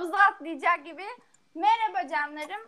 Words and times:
havuza 0.00 0.16
atlayacak 0.34 0.84
gibi. 0.84 1.02
Merhaba 1.54 2.08
canlarım. 2.10 2.60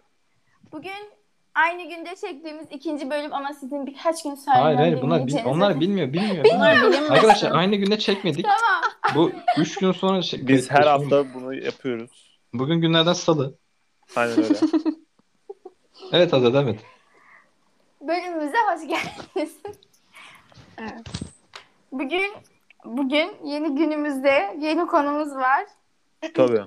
Bugün 0.73 1.11
aynı 1.55 1.83
günde 1.89 2.17
çektiğimiz 2.17 2.67
ikinci 2.71 3.11
bölüm 3.11 3.33
ama 3.35 3.53
sizin 3.53 3.87
birkaç 3.87 4.23
gün 4.23 4.35
sonra 4.35 4.65
Hayır 4.65 4.77
hayır 4.77 5.03
bunlar 5.03 5.27
bil- 5.27 5.45
onlar 5.45 5.81
bilmiyor 5.81 6.07
bilmiyor. 6.13 6.45
Bilmiyor 6.45 6.55
Bunlar- 6.61 6.77
musun? 6.89 7.07
Arkadaşlar 7.11 7.51
aynı 7.53 7.77
günde 7.77 7.99
çekmedik. 7.99 8.47
Tamam. 8.47 8.83
Bu 9.15 9.33
üç 9.61 9.77
gün 9.79 9.93
sonra 9.93 10.23
çek- 10.23 10.49
Biz 10.49 10.71
her 10.71 10.83
hafta 10.87 11.35
bunu 11.35 11.55
yapıyoruz. 11.55 12.39
Bugün 12.53 12.81
günlerden 12.81 13.13
salı. 13.13 13.55
Aynen 14.17 14.39
öyle. 14.39 14.55
Evet 16.13 16.35
Azad 16.35 16.55
evet. 16.55 16.81
Bölümümüze 18.01 18.57
hoş 18.73 18.81
geldiniz. 18.89 19.57
Evet. 20.79 21.07
Bugün 21.93 22.33
bugün 22.85 23.37
yeni 23.45 23.75
günümüzde 23.75 24.57
yeni 24.61 24.87
konumuz 24.87 25.35
var. 25.35 25.65
Tabii. 26.35 26.63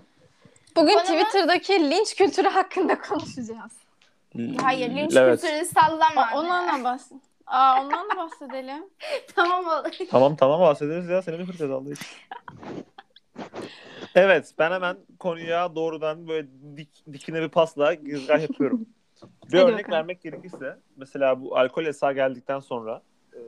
Bugün 0.76 0.96
Bana- 0.96 1.04
Twitter'daki 1.04 1.74
linç 1.90 2.16
kültürü 2.16 2.48
hakkında 2.48 3.02
konuşacağız. 3.02 3.74
Hayır 4.62 4.90
linç 4.90 5.16
Evet. 5.16 5.42
kültürü 5.42 5.66
sallama. 5.66 6.30
O- 6.36 6.40
Ondan 6.40 6.80
da 6.80 6.84
bahs 6.84 7.12
Aa, 7.48 7.82
ondan 7.82 8.10
da 8.10 8.18
bahsedelim. 8.18 8.84
tamam 9.36 9.66
olur. 9.68 9.92
Tamam 10.12 10.36
tamam 10.36 10.62
bahsederiz 10.62 11.10
ya. 11.10 11.22
Seni 11.22 11.46
kıracağız 11.46 11.72
Allah 11.72 11.92
için? 11.92 12.06
Evet 14.16 14.54
ben 14.60 14.72
hemen 14.72 14.98
konuya 15.20 15.76
doğrudan 15.76 16.28
böyle 16.28 16.48
dik, 16.78 16.90
dikine 17.14 17.42
bir 17.42 17.50
pasla 17.50 17.94
gizgah 17.94 18.42
yapıyorum. 18.42 18.86
bir 19.52 19.58
Hadi 19.58 19.72
örnek 19.72 19.78
bakalım. 19.86 19.92
vermek 19.92 20.22
gerekirse 20.22 20.78
mesela 20.98 21.42
bu 21.42 21.58
alkol 21.58 21.84
yasağı 21.84 22.14
geldikten 22.14 22.60
sonra 22.60 23.02
e, 23.34 23.40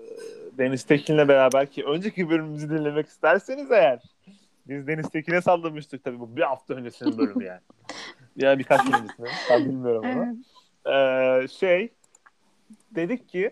Deniz 0.58 0.84
Tekin'le 0.84 1.28
beraber 1.28 1.67
ki 1.72 1.84
önceki 1.86 2.30
bölümümüzü 2.30 2.70
dinlemek 2.70 3.08
isterseniz 3.08 3.72
eğer 3.72 4.00
biz 4.69 4.87
Deniz 4.87 5.09
Tekin'e 5.09 5.41
sallamıştık 5.41 6.03
tabii 6.03 6.19
bu 6.19 6.35
bir 6.35 6.41
hafta 6.41 6.73
öncesinin 6.73 7.17
bölümü 7.17 7.45
yani. 7.45 7.61
ya 8.35 8.59
birkaç 8.59 8.85
gün 8.85 8.93
öncesinde. 8.93 9.27
Ben 9.49 9.65
bilmiyorum 9.65 10.05
ama. 10.05 10.25
Evet. 10.85 11.43
Ee, 11.43 11.47
şey 11.47 11.93
dedik 12.91 13.29
ki 13.29 13.51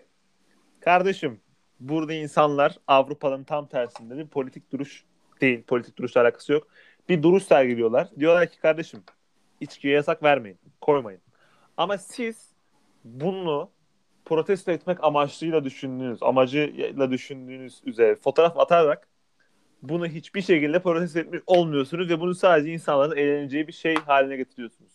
kardeşim 0.80 1.40
burada 1.80 2.12
insanlar 2.12 2.78
Avrupa'nın 2.86 3.44
tam 3.44 3.66
tersinde 3.66 4.16
bir 4.18 4.26
politik 4.26 4.72
duruş 4.72 5.04
değil. 5.40 5.62
Politik 5.62 5.98
duruşla 5.98 6.20
alakası 6.20 6.52
yok. 6.52 6.68
Bir 7.08 7.22
duruş 7.22 7.42
sergiliyorlar. 7.42 8.08
Diyorlar 8.18 8.48
ki 8.48 8.60
kardeşim 8.60 9.02
içkiye 9.60 9.94
yasak 9.94 10.22
vermeyin. 10.22 10.58
Koymayın. 10.80 11.20
Ama 11.76 11.98
siz 11.98 12.50
bunu 13.04 13.70
protesto 14.24 14.72
etmek 14.72 15.04
amaçlıyla 15.04 15.64
düşündüğünüz, 15.64 16.22
amacıyla 16.22 17.10
düşündüğünüz 17.10 17.80
üzere 17.84 18.16
fotoğraf 18.16 18.58
atarak 18.58 19.08
bunu 19.82 20.06
hiçbir 20.06 20.42
şekilde 20.42 20.82
protesto 20.82 21.18
etmiş 21.18 21.40
olmuyorsunuz 21.46 22.08
ve 22.08 22.20
bunu 22.20 22.34
sadece 22.34 22.72
insanların 22.72 23.16
eğleneceği 23.16 23.68
bir 23.68 23.72
şey 23.72 23.94
haline 23.94 24.36
getiriyorsunuz. 24.36 24.92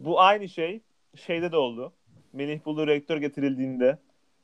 Bu 0.00 0.20
aynı 0.20 0.48
şey 0.48 0.80
şeyde 1.16 1.52
de 1.52 1.56
oldu. 1.56 1.92
Melih 2.32 2.64
Bulu 2.64 2.86
rektör 2.86 3.16
getirildiğinde 3.16 3.98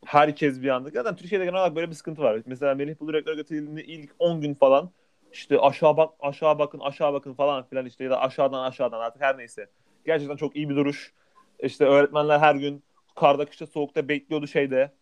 herkes 0.05 0.62
bir 0.62 0.69
anda. 0.69 0.91
Zaten 0.91 1.17
Türkiye'de 1.17 1.45
genel 1.45 1.58
olarak 1.58 1.77
böyle 1.77 1.91
bir 1.91 1.95
sıkıntı 1.95 2.22
var. 2.22 2.42
Mesela 2.47 2.75
Melih 2.75 3.00
Bulu 3.00 3.12
rektör 3.12 3.36
getirildiğinde 3.36 3.84
ilk 3.84 4.11
10 4.19 4.41
gün 4.41 4.55
falan 4.55 4.91
işte 5.33 5.58
aşağı 5.58 5.97
bak 5.97 6.14
aşağı 6.20 6.58
bakın 6.58 6.80
aşağı 6.80 7.12
bakın 7.12 7.34
falan 7.34 7.64
filan 7.64 7.86
işte 7.86 8.05
ya 8.05 8.11
da 8.11 8.20
aşağıdan 8.20 8.62
aşağıdan 8.62 9.00
artık 9.00 9.23
her 9.23 9.39
neyse. 9.39 9.69
Gerçekten 10.06 10.36
çok 10.36 10.56
iyi 10.56 10.69
bir 10.69 10.77
duruş. 10.77 11.12
İşte 11.61 11.84
öğretmenler 11.84 12.39
her 12.39 12.55
gün 12.55 12.83
karda 13.17 13.45
kışta 13.45 13.67
soğukta 13.67 14.08
bekliyordu 14.08 14.47
şeyde. 14.47 14.92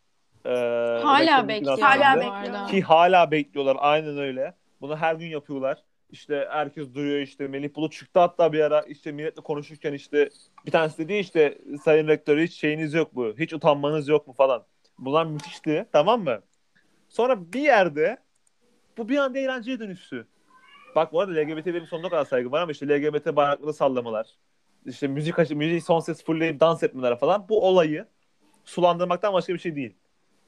Ee, 0.47 1.01
Hala 1.03 1.49
bekliyor. 1.49 1.79
Hala 1.79 2.17
bekliyor. 2.17 2.69
Ki 2.69 2.83
hala 2.83 3.31
bekliyorlar 3.31 3.77
aynen 3.81 4.19
öyle. 4.19 4.55
Bunu 4.81 4.97
her 4.97 5.15
gün 5.15 5.27
yapıyorlar. 5.27 5.83
İşte 6.11 6.49
herkes 6.51 6.95
duyuyor 6.95 7.21
işte 7.21 7.49
Melih 7.49 7.75
Bulut 7.75 7.93
çıktı 7.93 8.21
hatta 8.21 8.53
bir 8.53 8.61
ara 8.61 8.81
işte 8.81 9.13
milletle 9.13 9.43
konuşurken 9.43 9.93
işte 9.93 10.31
bir 10.67 10.71
tanesi 10.71 10.99
dedi 10.99 11.15
işte 11.15 11.59
sayın 11.85 12.09
rektör 12.09 12.39
hiç 12.39 12.55
şeyiniz 12.55 12.95
yok 12.95 13.13
mu? 13.13 13.33
Hiç 13.39 13.53
utanmanız 13.53 14.09
yok 14.09 14.27
mu 14.27 14.33
falan. 14.33 14.65
Bunlar 14.99 15.27
müthişti 15.27 15.87
tamam 15.93 16.25
mı? 16.25 16.41
Sonra 17.09 17.53
bir 17.53 17.61
yerde 17.61 18.19
bu 18.99 19.09
bir 19.09 19.17
anda 19.17 19.39
eğlenceye 19.39 19.79
dönüştü. 19.79 20.27
Bak 20.95 21.13
bu 21.13 21.21
arada 21.21 21.33
LGBT'lerin 21.33 21.85
sonuna 21.85 22.09
kadar 22.09 22.25
saygı 22.25 22.53
var 22.53 22.63
ama 22.63 22.73
işte 22.73 22.89
LGBT 22.89 23.37
bayrakları 23.37 23.73
sallamalar. 23.73 24.27
işte 24.87 25.09
müzik 25.09 25.39
müziği 25.51 25.81
son 25.81 26.01
ses 26.01 26.25
fullleyip 26.25 26.61
dans 26.61 26.83
etmeler 26.83 27.19
falan. 27.19 27.49
Bu 27.49 27.69
olayı 27.69 28.07
sulandırmaktan 28.65 29.33
başka 29.33 29.55
bir 29.55 29.59
şey 29.59 29.77
değil. 29.77 29.97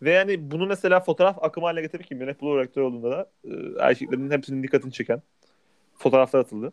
Ve 0.03 0.11
yani 0.11 0.51
bunu 0.51 0.67
mesela 0.67 1.01
fotoğraf 1.01 1.45
akımı 1.45 1.67
haline 1.67 1.83
getirip 1.83 2.07
ki 2.07 2.15
Melih 2.15 2.41
Bulu 2.41 2.59
rektör 2.59 2.83
olduğunda 2.83 3.11
da 3.11 3.31
e, 3.45 3.51
erkeklerin 3.81 4.31
hepsinin 4.31 4.63
dikkatini 4.63 4.93
çeken 4.93 5.23
fotoğraflar 5.95 6.41
atıldı. 6.41 6.73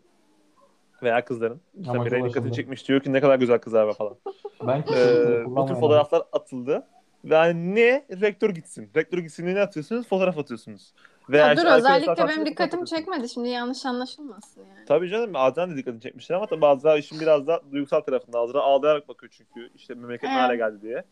Veya 1.02 1.24
kızların. 1.24 1.60
Mesela 1.74 2.00
Ama 2.00 2.10
çok 2.10 2.28
dikkatini 2.28 2.52
çekmiş 2.52 2.88
diyor 2.88 3.00
ki 3.00 3.12
ne 3.12 3.20
kadar 3.20 3.38
güzel 3.38 3.58
kızlar 3.58 3.84
var 3.84 3.94
falan. 3.94 4.16
Ben 4.66 4.78
Ee, 4.78 5.44
bu 5.46 5.66
tür 5.66 5.74
fotoğraflar 5.74 6.22
atıldı. 6.32 6.86
Ve 7.24 7.34
yani 7.34 7.74
ne 7.74 8.06
rektör 8.20 8.50
gitsin. 8.50 8.90
Rektör 8.96 9.18
gitsin 9.18 9.46
ne 9.46 9.60
atıyorsunuz? 9.60 10.08
Fotoğraf 10.08 10.38
atıyorsunuz. 10.38 10.92
Veya 11.30 11.46
Ya 11.46 11.52
işte 11.54 11.66
dur 11.66 11.72
özellikle 11.72 12.28
benim 12.28 12.46
dikkatimi 12.46 12.86
çekmedi. 12.86 13.28
Şimdi 13.28 13.48
yanlış 13.48 13.86
anlaşılmasın 13.86 14.60
yani. 14.60 14.84
Tabii 14.86 15.08
canım 15.08 15.36
Azra 15.36 15.70
da 15.70 15.76
dikkatini 15.76 16.00
çekmişler 16.00 16.36
ama 16.36 16.46
tabii 16.46 16.66
Azra 16.66 16.96
işin 16.96 17.20
biraz 17.20 17.46
da 17.46 17.62
duygusal 17.72 18.00
tarafında. 18.00 18.38
Azra 18.38 18.60
ağlayarak 18.60 19.08
bakıyor 19.08 19.32
çünkü 19.36 19.70
işte 19.74 19.94
memleket 19.94 20.22
ne 20.22 20.30
Evet. 20.30 20.42
hale 20.42 20.56
geldi 20.56 20.82
diye. 20.82 21.04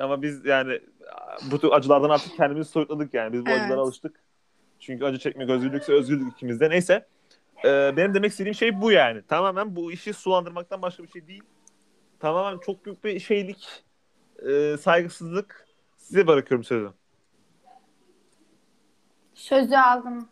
Ama 0.00 0.22
biz 0.22 0.44
yani 0.46 0.80
bu 1.50 1.60
tür 1.60 1.68
acılardan 1.72 2.10
artık 2.10 2.36
kendimizi 2.36 2.70
soyutladık 2.70 3.14
yani. 3.14 3.32
Biz 3.32 3.46
bu 3.46 3.50
Evet. 3.50 3.60
acılara 3.60 3.80
alıştık. 3.80 4.20
Çünkü 4.78 5.04
acı 5.04 5.18
çekmek 5.18 5.50
özgürlükse 5.50 5.92
özgürlük 5.92 6.32
ikimizde. 6.32 6.70
Neyse. 6.70 7.06
Ee, 7.64 7.96
benim 7.96 8.14
demek 8.14 8.30
istediğim 8.30 8.54
şey 8.54 8.80
bu 8.80 8.92
yani. 8.92 9.22
Tamamen 9.22 9.76
bu 9.76 9.92
işi 9.92 10.12
sulandırmaktan 10.12 10.82
başka 10.82 11.02
bir 11.02 11.08
şey 11.08 11.26
değil. 11.26 11.42
Tamamen 12.20 12.58
çok 12.58 12.84
büyük 12.84 13.04
bir 13.04 13.20
şeylik, 13.20 13.84
e, 14.48 14.76
saygısızlık. 14.76 15.66
Size 15.96 16.26
bırakıyorum 16.26 16.64
sözü. 16.64 16.92
Sözü 19.34 19.76
aldım. 19.76 20.28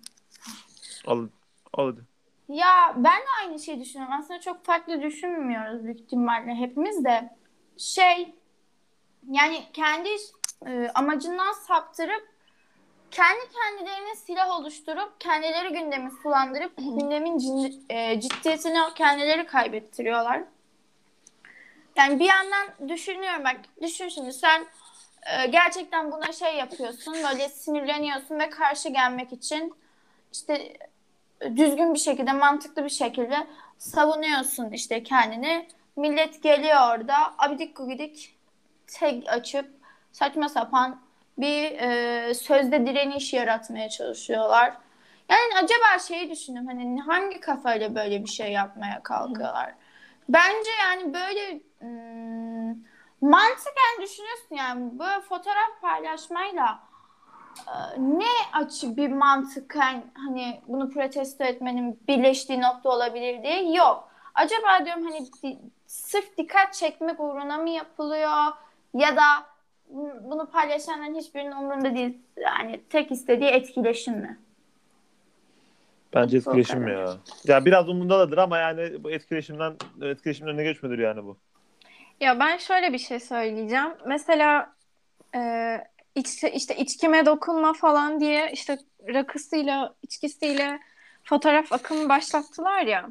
Alın. 1.06 1.30
Al 1.72 1.86
hadi. 1.86 2.00
Ya 2.48 2.94
ben 2.96 3.20
de 3.20 3.26
aynı 3.42 3.58
şeyi 3.58 3.80
düşünüyorum. 3.80 4.14
Aslında 4.18 4.40
çok 4.40 4.64
farklı 4.64 5.02
düşünmüyoruz 5.02 5.84
büyük 5.84 6.00
ihtimalle 6.00 6.54
hepimiz 6.54 7.04
de. 7.04 7.30
Şey 7.76 8.34
yani 9.30 9.64
kendi 9.72 10.08
e, 10.66 10.90
amacından 10.94 11.52
saptırıp 11.52 12.28
kendi 13.10 13.40
kendilerine 13.52 14.16
silah 14.16 14.60
oluşturup 14.60 15.20
kendileri 15.20 15.72
gündemi 15.72 16.10
sulandırıp 16.22 16.76
gündemin 16.76 17.38
cin- 17.38 17.84
e, 17.88 18.20
ciddiyetini 18.20 18.78
kendileri 18.94 19.46
kaybettiriyorlar. 19.46 20.42
Yani 21.96 22.20
bir 22.20 22.24
yandan 22.24 22.88
düşünüyorum 22.88 23.44
bak 23.44 23.56
düşün 23.82 24.08
şimdi 24.08 24.32
sen 24.32 24.66
e, 25.26 25.46
gerçekten 25.46 26.12
buna 26.12 26.32
şey 26.32 26.56
yapıyorsun 26.56 27.14
böyle 27.14 27.48
sinirleniyorsun 27.48 28.38
ve 28.38 28.50
karşı 28.50 28.88
gelmek 28.88 29.32
için 29.32 29.74
işte 30.32 30.76
düzgün 31.56 31.94
bir 31.94 31.98
şekilde, 31.98 32.32
mantıklı 32.32 32.84
bir 32.84 32.90
şekilde 32.90 33.46
savunuyorsun 33.78 34.70
işte 34.70 35.02
kendini. 35.02 35.68
Millet 35.96 36.42
geliyor 36.42 36.96
orada 36.96 37.14
abidik 37.38 37.76
gubidik 37.76 38.33
tag 38.94 39.22
açıp 39.26 39.70
saçma 40.12 40.48
sapan 40.48 41.00
bir 41.38 41.72
e, 41.78 42.34
sözde 42.34 42.86
direniş 42.86 43.32
yaratmaya 43.32 43.88
çalışıyorlar. 43.88 44.76
Yani 45.28 45.64
acaba 45.64 45.98
şeyi 46.08 46.30
düşündüm 46.30 46.66
hani 46.66 47.00
hangi 47.00 47.40
kafayla 47.40 47.94
böyle 47.94 48.24
bir 48.24 48.28
şey 48.28 48.52
yapmaya 48.52 49.02
kalkıyorlar? 49.02 49.74
Bence 50.28 50.70
yani 50.82 51.14
böyle 51.14 51.60
hmm, 51.78 52.68
mantıken 53.20 54.02
düşünüyorsun 54.02 54.54
yani 54.56 54.98
böyle 54.98 55.20
fotoğraf 55.20 55.80
paylaşmayla 55.82 56.78
e, 57.66 57.72
ne 57.98 58.58
açı 58.60 58.96
bir 58.96 59.08
mantıken 59.08 60.04
hani 60.14 60.60
bunu 60.68 60.90
protesto 60.90 61.44
etmenin 61.44 62.00
birleştiği 62.08 62.60
nokta 62.60 62.88
olabilir 62.88 63.42
diye 63.42 63.72
yok. 63.72 64.08
Acaba 64.34 64.84
diyorum 64.84 65.04
hani 65.04 65.26
di- 65.42 65.58
sırf 65.86 66.36
dikkat 66.38 66.74
çekmek 66.74 67.20
uğruna 67.20 67.58
mı 67.58 67.70
yapılıyor 67.70 68.52
ya 68.94 69.16
da 69.16 69.22
bu- 69.88 70.30
bunu 70.30 70.50
paylaşanların 70.50 71.14
hiçbirinin 71.14 71.52
umurunda 71.52 71.94
değil. 71.94 72.18
Yani 72.36 72.80
tek 72.90 73.12
istediği 73.12 73.48
etkileşim 73.48 74.14
mi? 74.14 74.38
Bence 76.14 76.36
etkileşim 76.36 76.88
ya. 76.88 77.16
Ya 77.44 77.64
biraz 77.64 77.88
umurundadır 77.88 78.38
ama 78.38 78.58
yani 78.58 79.04
bu 79.04 79.10
etkileşimden 79.10 79.76
etkileşimden 80.02 80.52
önüne 80.54 80.64
geçmedir 80.64 80.98
yani 80.98 81.24
bu. 81.24 81.36
Ya 82.20 82.40
ben 82.40 82.56
şöyle 82.56 82.92
bir 82.92 82.98
şey 82.98 83.20
söyleyeceğim. 83.20 83.92
Mesela 84.06 84.74
e, 85.34 85.40
iç, 86.14 86.44
işte 86.44 86.76
içkime 86.76 87.26
dokunma 87.26 87.72
falan 87.72 88.20
diye 88.20 88.50
işte 88.52 88.78
rakısıyla, 89.14 89.94
içkisiyle 90.02 90.80
fotoğraf 91.24 91.72
akımı 91.72 92.08
başlattılar 92.08 92.82
ya. 92.82 93.08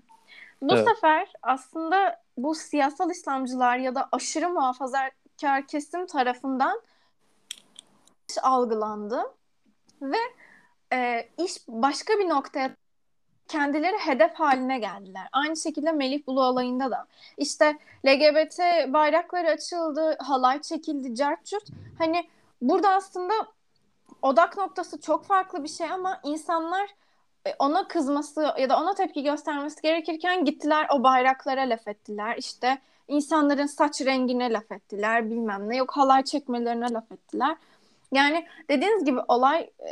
Bu 0.61 0.73
Evet. 0.73 0.87
sefer 0.87 1.27
aslında 1.41 2.23
bu 2.37 2.55
siyasal 2.55 3.09
İslamcılar 3.11 3.77
ya 3.77 3.95
da 3.95 4.09
aşırı 4.11 4.49
muhafazakar 4.49 5.11
kesim 5.67 6.05
tarafından 6.05 6.81
algılandı 8.41 9.23
ve 10.01 10.17
e, 10.93 11.29
iş 11.37 11.67
başka 11.67 12.13
bir 12.13 12.29
noktaya 12.29 12.75
kendileri 13.47 13.97
hedef 13.97 14.33
haline 14.33 14.79
geldiler. 14.79 15.27
Aynı 15.31 15.57
şekilde 15.57 15.91
Melih 15.91 16.27
Bulu 16.27 16.43
olayında 16.43 16.91
da. 16.91 17.07
İşte 17.37 17.77
LGBT 18.05 18.59
bayrakları 18.93 19.49
açıldı, 19.49 20.17
halay 20.19 20.61
çekildi, 20.61 21.15
cartçurt. 21.15 21.67
Hani 21.97 22.29
burada 22.61 22.89
aslında 22.89 23.33
odak 24.21 24.57
noktası 24.57 25.01
çok 25.01 25.25
farklı 25.25 25.63
bir 25.63 25.69
şey 25.69 25.91
ama 25.91 26.19
insanlar 26.23 26.89
e, 27.45 27.55
ona 27.59 27.87
kızması 27.87 28.53
ya 28.59 28.69
da 28.69 28.79
ona 28.79 28.93
tepki 28.93 29.23
göstermesi 29.23 29.81
gerekirken 29.81 30.45
gittiler 30.45 30.87
o 30.91 31.03
bayraklara 31.03 31.61
laf 31.61 31.87
ettiler. 31.87 32.35
İşte 32.37 32.77
insanların 33.07 33.65
saç 33.65 34.01
rengine 34.01 34.53
laf 34.53 34.71
ettiler 34.71 35.29
bilmem 35.29 35.69
ne. 35.69 35.77
Yok 35.77 35.91
halay 35.97 36.23
çekmelerine 36.23 36.93
laf 36.93 37.11
ettiler. 37.11 37.57
Yani 38.11 38.47
dediğiniz 38.69 39.05
gibi 39.05 39.19
olay 39.27 39.61
e, 39.61 39.89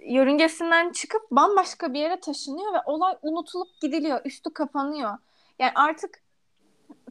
yörüngesinden 0.00 0.92
çıkıp 0.92 1.22
bambaşka 1.30 1.92
bir 1.92 2.00
yere 2.00 2.20
taşınıyor 2.20 2.72
ve 2.74 2.78
olay 2.86 3.14
unutulup 3.22 3.80
gidiliyor. 3.80 4.20
Üstü 4.24 4.52
kapanıyor. 4.52 5.18
Yani 5.58 5.72
artık 5.74 6.22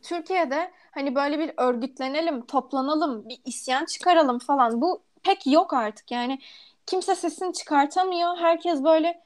Türkiye'de 0.03 0.71
hani 0.91 1.15
böyle 1.15 1.39
bir 1.39 1.51
örgütlenelim, 1.57 2.45
toplanalım, 2.45 3.29
bir 3.29 3.41
isyan 3.45 3.85
çıkaralım 3.85 4.39
falan. 4.39 4.81
Bu 4.81 5.01
pek 5.23 5.47
yok 5.47 5.73
artık. 5.73 6.11
Yani 6.11 6.39
kimse 6.85 7.15
sesini 7.15 7.53
çıkartamıyor. 7.53 8.37
Herkes 8.37 8.83
böyle 8.83 9.21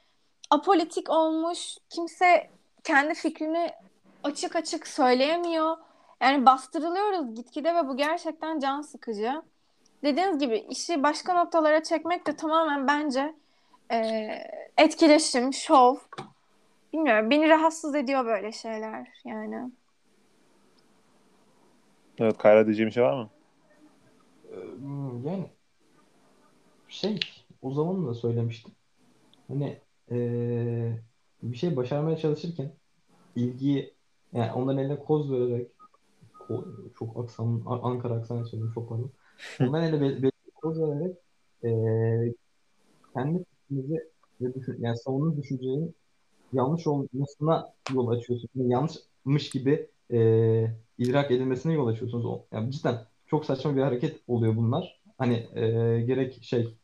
apolitik 0.50 1.10
olmuş. 1.10 1.76
Kimse 1.90 2.50
kendi 2.84 3.14
fikrini 3.14 3.72
açık 4.24 4.56
açık 4.56 4.86
söyleyemiyor. 4.86 5.76
Yani 6.22 6.46
bastırılıyoruz 6.46 7.34
gitgide 7.34 7.74
ve 7.74 7.88
bu 7.88 7.96
gerçekten 7.96 8.58
can 8.58 8.80
sıkıcı. 8.80 9.42
Dediğiniz 10.04 10.38
gibi 10.38 10.58
işi 10.70 11.02
başka 11.02 11.34
noktalara 11.34 11.82
çekmek 11.82 12.26
de 12.26 12.36
tamamen 12.36 12.88
bence 12.88 13.34
e, 13.92 14.28
etkileşim, 14.76 15.52
şov. 15.52 15.96
Bilmiyorum. 16.92 17.30
Beni 17.30 17.48
rahatsız 17.48 17.94
ediyor 17.94 18.24
böyle 18.24 18.52
şeyler 18.52 19.08
yani. 19.24 19.70
Evet 22.18 22.38
Kayra 22.38 22.66
diyeceğim 22.66 22.88
bir 22.88 22.94
şey 22.94 23.02
var 23.02 23.22
mı? 23.22 23.30
Hmm, 24.78 25.26
Yani 25.26 25.46
şey 26.88 27.20
o 27.62 27.72
zaman 27.72 28.06
da 28.06 28.14
söylemiştim. 28.14 28.72
Hani 29.48 29.78
eee, 30.10 30.98
bir 31.42 31.56
şey 31.56 31.76
başarmaya 31.76 32.16
çalışırken 32.16 32.72
ilgiyi 33.36 33.94
yani 34.32 34.52
onların 34.52 34.78
eline 34.78 34.98
koz 34.98 35.32
vererek 35.32 35.77
ko- 36.48 36.94
çok 36.98 37.16
aksan 37.18 37.62
A- 37.66 37.82
Ankara 37.82 38.14
aksanı 38.14 38.46
söyledim 38.46 38.72
çok 38.74 38.88
pardon. 38.88 39.12
Onların 39.60 39.88
eline 39.94 40.00
be- 40.22 40.22
be- 40.22 40.30
vererek 40.64 41.16
eee, 41.64 42.34
kendi 43.14 43.44
fikrinizi 43.44 44.00
ve 44.40 44.54
düşün, 44.54 44.76
yani 44.80 44.96
savunduğunuz 44.98 45.36
düşüncenin 45.38 45.94
yanlış 46.52 46.86
olmasına 46.86 47.74
yol 47.94 48.08
açıyorsunuz. 48.08 48.50
Yani 48.54 48.72
yanlışmış 48.72 49.50
gibi 49.50 49.90
eee 50.10 50.76
idrak 50.98 51.30
edilmesine 51.30 51.72
yol 51.74 51.86
açıyorsunuz. 51.86 52.24
O- 52.26 52.46
Yani 52.52 52.72
cidden 52.72 53.06
çok 53.26 53.44
saçma 53.44 53.76
bir 53.76 53.82
hareket 53.82 54.20
oluyor 54.28 54.56
bunlar. 54.56 55.00
Hani 55.18 55.34
eee, 55.56 56.00
gerek 56.02 56.38
şey 56.44 56.78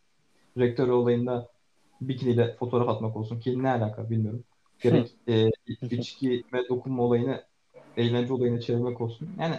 rektör 0.58 0.88
olayında 0.88 1.49
bikiniyle 2.00 2.56
fotoğraf 2.56 2.88
atmak 2.88 3.17
olsun 3.17 3.40
ki 3.40 3.62
ne 3.62 3.70
alaka 3.70 4.10
bilmiyorum. 4.10 4.44
Gerek 4.81 5.08
eee 5.26 5.50
içki 5.90 6.44
ve 6.52 6.69
dokunma 6.69 7.02
olayını 7.02 7.44
eğlence 7.96 8.32
olayına 8.32 8.61
çevirmek 8.61 9.00
olsun. 9.00 9.29
Yani 9.41 9.56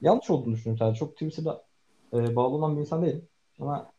yanlış 0.00 0.30
olduğunu 0.30 0.54
düşünüyorum 0.54 0.78
sadece. 0.78 0.98
Çok 0.98 1.12
Twitter'da 1.12 1.64
eee, 2.12 2.36
bağlı 2.36 2.54
olan 2.54 2.76
bir 2.76 2.80
insan 2.80 3.02
değilim. 3.02 3.28
Ama 3.60 3.90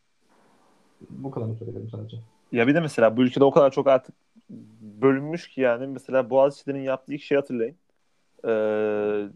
bu 1.09 1.31
kadarını 1.31 1.55
söyleyebilirim 1.55 1.89
sadece. 1.89 2.17
Ya 2.51 2.67
bir 2.67 2.75
de 2.75 2.79
mesela 2.79 3.17
bu 3.17 3.23
ülkede 3.23 3.43
o 3.43 3.51
kadar 3.51 3.71
çok 3.71 3.87
artık 3.87 4.15
bölünmüş 4.81 5.47
ki 5.49 5.61
yani 5.61 5.87
mesela 5.87 6.29
Boğaziçi'nin 6.29 6.83
yaptığı 6.83 7.13
ilk 7.13 7.23
şey 7.23 7.35
hatırlayın. 7.35 7.75
Ee, 8.47 9.29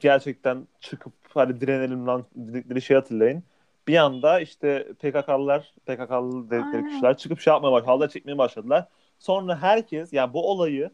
gerçekten 0.00 0.68
çıkıp 0.80 1.12
hadi 1.34 1.60
direnelim 1.60 2.06
lan 2.06 2.24
dedikleri 2.34 2.82
şey 2.82 2.94
hatırlayın. 2.94 3.42
Bir 3.88 3.96
anda 3.96 4.40
işte 4.40 4.92
PKK'lılar, 4.98 5.74
PKK'lı 5.86 6.50
dedikleri 6.50 6.76
Aynen. 6.76 6.90
kişiler 6.90 7.16
çıkıp 7.16 7.40
şey 7.40 7.52
yapmaya 7.52 7.72
başladılar, 7.72 7.94
halay 7.94 8.08
çekmeye 8.08 8.38
başladılar. 8.38 8.88
Sonra 9.18 9.62
herkes 9.62 10.12
yani 10.12 10.32
bu 10.32 10.50
olayı 10.50 10.90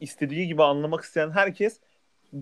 istediği 0.00 0.46
gibi 0.46 0.62
anlamak 0.62 1.04
isteyen 1.04 1.30
herkes 1.30 1.80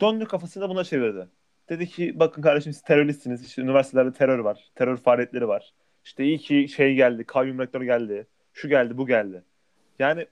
döndü 0.00 0.24
kafasını 0.24 0.68
buna 0.68 0.84
çevirdi. 0.84 1.28
Dedi 1.68 1.86
ki 1.86 2.18
bakın 2.18 2.42
kardeşim 2.42 2.72
siz 2.72 2.82
teröristsiniz. 2.82 3.46
İşte 3.46 3.62
üniversitelerde 3.62 4.12
terör 4.12 4.38
var. 4.38 4.70
Terör 4.74 4.96
faaliyetleri 4.96 5.48
var. 5.48 5.74
İşte 6.04 6.24
iyi 6.24 6.38
ki 6.38 6.68
şey 6.68 6.94
geldi. 6.94 7.24
Kayyum 7.24 7.58
rektör 7.58 7.82
geldi. 7.82 8.26
Şu 8.52 8.68
geldi 8.68 8.98
bu 8.98 9.06
geldi. 9.06 9.44
Yani 9.98 10.26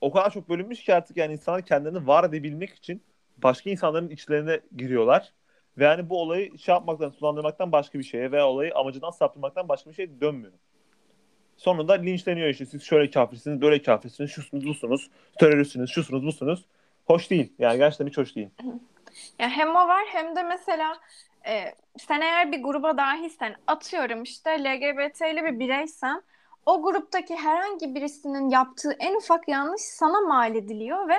o 0.00 0.12
kadar 0.12 0.30
çok 0.30 0.48
bölünmüş 0.48 0.84
ki 0.84 0.94
artık 0.94 1.16
yani 1.16 1.32
insanlar 1.32 1.62
kendilerini 1.62 2.06
var 2.06 2.24
edebilmek 2.24 2.74
için 2.74 3.02
başka 3.38 3.70
insanların 3.70 4.10
içlerine 4.10 4.60
giriyorlar. 4.76 5.32
Ve 5.78 5.84
yani 5.84 6.10
bu 6.10 6.20
olayı 6.20 6.58
şey 6.58 6.72
yapmaktan, 6.74 7.10
sulandırmaktan 7.10 7.72
başka 7.72 7.98
bir 7.98 8.04
şeye 8.04 8.32
veya 8.32 8.48
olayı 8.48 8.74
amacından 8.74 9.10
saptırmaktan 9.10 9.68
başka 9.68 9.90
bir 9.90 9.94
şeye 9.94 10.20
dönmüyor. 10.20 10.52
Sonunda 11.56 11.92
linçleniyor 11.92 12.48
işte. 12.48 12.66
Siz 12.66 12.82
şöyle 12.82 13.10
kafirsiniz, 13.10 13.60
böyle 13.60 13.82
kafirsiniz, 13.82 14.30
şusunuz, 14.30 14.66
busunuz, 14.66 15.10
teröristsiniz, 15.38 15.90
şusunuz, 15.90 16.26
busunuz. 16.26 16.64
Hoş 17.06 17.30
değil. 17.30 17.52
Yani 17.58 17.78
gerçekten 17.78 18.06
hiç 18.06 18.18
hoş 18.18 18.36
değil. 18.36 18.48
Ya 19.38 19.48
hem 19.48 19.70
o 19.70 19.88
var 19.88 20.04
hem 20.06 20.36
de 20.36 20.42
mesela 20.42 20.98
e, 21.46 21.74
sen 21.98 22.20
eğer 22.20 22.52
bir 22.52 22.62
gruba 22.62 22.96
dahilsen 22.96 23.54
atıyorum 23.66 24.22
işte 24.22 24.64
LGBT'li 24.64 25.44
bir 25.44 25.58
bireysen 25.58 26.22
o 26.66 26.82
gruptaki 26.82 27.36
herhangi 27.36 27.94
birisinin 27.94 28.50
yaptığı 28.50 28.92
en 28.98 29.14
ufak 29.14 29.48
yanlış 29.48 29.82
sana 29.82 30.20
mal 30.20 30.54
ediliyor 30.54 31.08
ve 31.08 31.16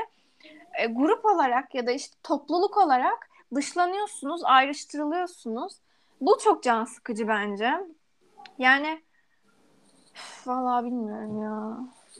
e, 0.77 0.85
grup 0.85 1.25
olarak 1.25 1.75
ya 1.75 1.87
da 1.87 1.91
işte 1.91 2.15
topluluk 2.23 2.77
olarak 2.77 3.29
dışlanıyorsunuz, 3.55 4.41
ayrıştırılıyorsunuz. 4.43 5.73
Bu 6.21 6.37
çok 6.43 6.63
can 6.63 6.85
sıkıcı 6.85 7.27
bence. 7.27 7.73
Yani 8.57 9.01
vallahi 10.45 10.85
bilmiyorum 10.85 11.43
ya. 11.43 11.77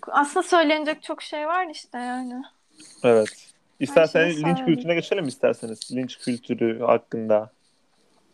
Aslında 0.08 0.44
söylenecek 0.44 1.04
çok 1.04 1.22
şey 1.22 1.48
var 1.48 1.68
işte 1.72 1.98
yani. 1.98 2.42
Evet. 3.04 3.54
İsterseniz 3.80 4.44
linç 4.44 4.66
kültürüne 4.66 4.96
geçelim 4.96 5.28
isterseniz. 5.28 5.92
Linç 5.92 6.18
kültürü 6.18 6.84
hakkında 6.84 7.52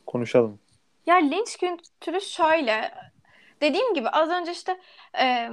konuşalım. 0.06 0.60
Ya 1.06 1.16
linç 1.16 1.58
kültürü 1.58 2.22
şöyle. 2.22 2.92
Dediğim 3.62 3.94
gibi 3.94 4.10
az 4.10 4.30
önce 4.30 4.52
işte 4.52 4.80
e, 5.20 5.50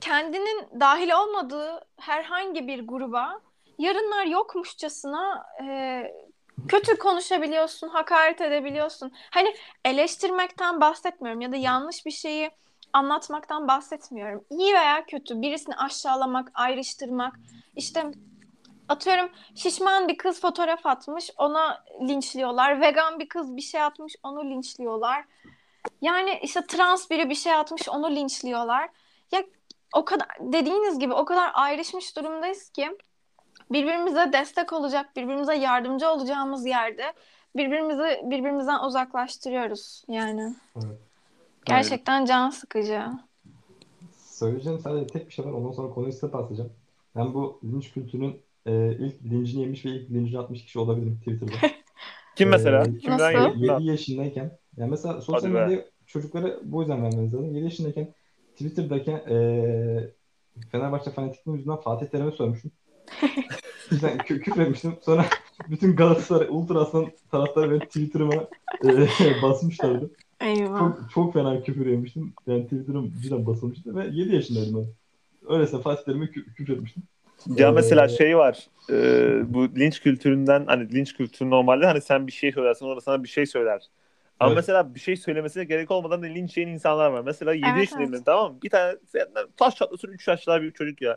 kendinin 0.00 0.80
dahil 0.80 1.10
olmadığı 1.10 1.80
herhangi 1.96 2.68
bir 2.68 2.86
gruba 2.86 3.40
yarınlar 3.78 4.26
yokmuşçasına 4.26 5.46
e, 5.62 6.02
kötü 6.68 6.98
konuşabiliyorsun, 6.98 7.88
hakaret 7.88 8.40
edebiliyorsun. 8.40 9.12
Hani 9.30 9.54
eleştirmekten 9.84 10.80
bahsetmiyorum 10.80 11.40
ya 11.40 11.52
da 11.52 11.56
yanlış 11.56 12.06
bir 12.06 12.10
şeyi 12.10 12.50
anlatmaktan 12.92 13.68
bahsetmiyorum. 13.68 14.44
İyi 14.50 14.74
veya 14.74 15.06
kötü 15.06 15.42
birisini 15.42 15.76
aşağılamak, 15.76 16.50
ayrıştırmak. 16.54 17.40
İşte 17.76 18.04
atıyorum 18.88 19.30
şişman 19.54 20.08
bir 20.08 20.16
kız 20.16 20.40
fotoğraf 20.40 20.86
atmış, 20.86 21.30
ona 21.36 21.84
linçliyorlar. 22.00 22.80
Vegan 22.80 23.18
bir 23.18 23.28
kız 23.28 23.56
bir 23.56 23.62
şey 23.62 23.82
atmış, 23.82 24.16
onu 24.22 24.44
linçliyorlar. 24.44 25.24
Yani 26.02 26.38
işte 26.42 26.66
trans 26.66 27.10
biri 27.10 27.30
bir 27.30 27.34
şey 27.34 27.54
atmış, 27.54 27.88
onu 27.88 28.10
linçliyorlar. 28.10 28.88
Ya 29.32 29.42
o 29.94 30.04
kadar 30.04 30.28
dediğiniz 30.40 30.98
gibi 30.98 31.14
o 31.14 31.24
kadar 31.24 31.50
ayrışmış 31.54 32.16
durumdayız 32.16 32.70
ki 32.70 32.98
birbirimize 33.70 34.32
destek 34.32 34.72
olacak, 34.72 35.16
birbirimize 35.16 35.54
yardımcı 35.54 36.10
olacağımız 36.10 36.66
yerde 36.66 37.12
birbirimizi 37.56 38.20
birbirimizden 38.24 38.84
uzaklaştırıyoruz 38.84 40.04
yani. 40.08 40.54
Evet. 40.76 41.09
Gerçekten 41.64 42.24
can 42.24 42.50
sıkıcı. 42.50 43.02
Söyleyeceğim 44.16 44.78
sadece 44.78 45.06
tek 45.06 45.26
bir 45.28 45.32
şey 45.32 45.44
var. 45.44 45.52
Ondan 45.52 45.72
sonra 45.72 45.90
konuyu 45.90 46.12
size 46.12 46.30
paslayacağım. 46.30 46.72
Ben 47.16 47.34
bu 47.34 47.60
linç 47.64 47.92
kültürünün 47.92 48.40
e, 48.66 48.96
ilk 48.98 49.24
lincini 49.24 49.60
yemiş 49.62 49.84
ve 49.84 49.90
ilk 49.90 50.10
lincini 50.10 50.38
atmış 50.38 50.64
kişi 50.64 50.78
olabilirim 50.78 51.18
Twitter'da. 51.18 51.66
Kim 52.36 52.48
mesela? 52.48 52.84
Ee, 52.84 52.98
Kimden 52.98 53.34
Nasıl? 53.34 53.58
yedin? 53.60 53.74
7 53.74 53.84
yaşındayken 53.84 54.58
yani 54.76 54.90
mesela 54.90 55.20
sosyal 55.20 55.50
medya 55.50 55.84
çocuklara 56.06 56.60
bu 56.62 56.80
yüzden 56.80 57.02
vermeniz 57.02 57.34
lazım. 57.34 57.54
7 57.54 57.64
yaşındayken 57.64 58.14
Twitter'dayken 58.52 59.22
eee 59.28 60.14
Fenerbahçe 60.72 61.10
fanatikliğim 61.10 61.58
yüzünden 61.58 61.76
Fatih 61.80 62.06
Terim'e 62.06 62.30
sormuşum. 62.30 62.70
Yüzden 63.90 64.18
kü 64.18 64.40
küfür 64.40 64.60
etmiştim. 64.62 64.94
Sonra 65.02 65.26
bütün 65.68 65.96
Galatasaray 65.96 66.46
Ultra 66.50 66.78
Aslan 66.80 67.06
taraftarı 67.30 67.70
benim 67.70 67.80
Twitter'ıma 67.80 68.48
eee, 68.84 69.08
basmışlardı. 69.42 70.10
Eyvah. 70.40 70.78
Çok, 70.78 71.10
çok 71.14 71.32
fena 71.34 71.62
küfür 71.62 71.86
yemiştim. 71.86 72.32
Yani 72.46 72.62
Twitter'ım 72.64 73.12
cidden 73.22 73.46
basılmıştı 73.46 73.96
ve 73.96 74.06
7 74.12 74.34
yaşındaydım 74.34 74.74
ben. 74.76 74.86
Öylesine 75.54 75.80
Fatih 75.80 76.04
Terim'e 76.04 76.30
kü 76.30 76.54
küfür 76.54 76.72
etmiştim. 76.72 77.02
Ya 77.56 77.68
Ee, 77.68 77.72
mesela 77.72 78.08
şey 78.08 78.36
var. 78.38 78.66
e, 78.90 79.54
bu 79.54 79.68
linç 79.76 80.00
kültüründen 80.00 80.64
hani 80.66 80.92
linç 80.92 81.14
kültürü 81.16 81.50
normalde 81.50 81.86
hani 81.86 82.00
sen 82.00 82.26
bir 82.26 82.32
şey 82.32 82.52
söylersin 82.52 82.86
o 82.86 82.96
da 82.96 83.00
sana 83.00 83.22
bir 83.24 83.28
şey 83.28 83.46
söyler. 83.46 83.82
Ama 84.40 84.50
Evet. 84.50 84.56
mesela 84.56 84.94
bir 84.94 85.00
şey 85.00 85.16
söylemesine 85.16 85.64
gerek 85.64 85.90
olmadan 85.90 86.22
da 86.22 86.26
linç 86.26 86.56
yiyen 86.56 86.68
insanlar 86.70 87.10
var. 87.10 87.22
Mesela 87.24 87.54
7 87.54 87.66
Evet, 87.68 87.78
yaşındayım 87.78 88.14
evet. 88.14 88.22
tamam 88.26 88.52
mı? 88.52 88.58
Bir 88.62 88.70
tane 88.70 88.94
taş 89.56 89.74
çatlasın 89.76 90.08
3 90.08 90.28
yaşlar 90.28 90.62
bir 90.62 90.70
çocuk 90.70 91.02
ya. 91.02 91.16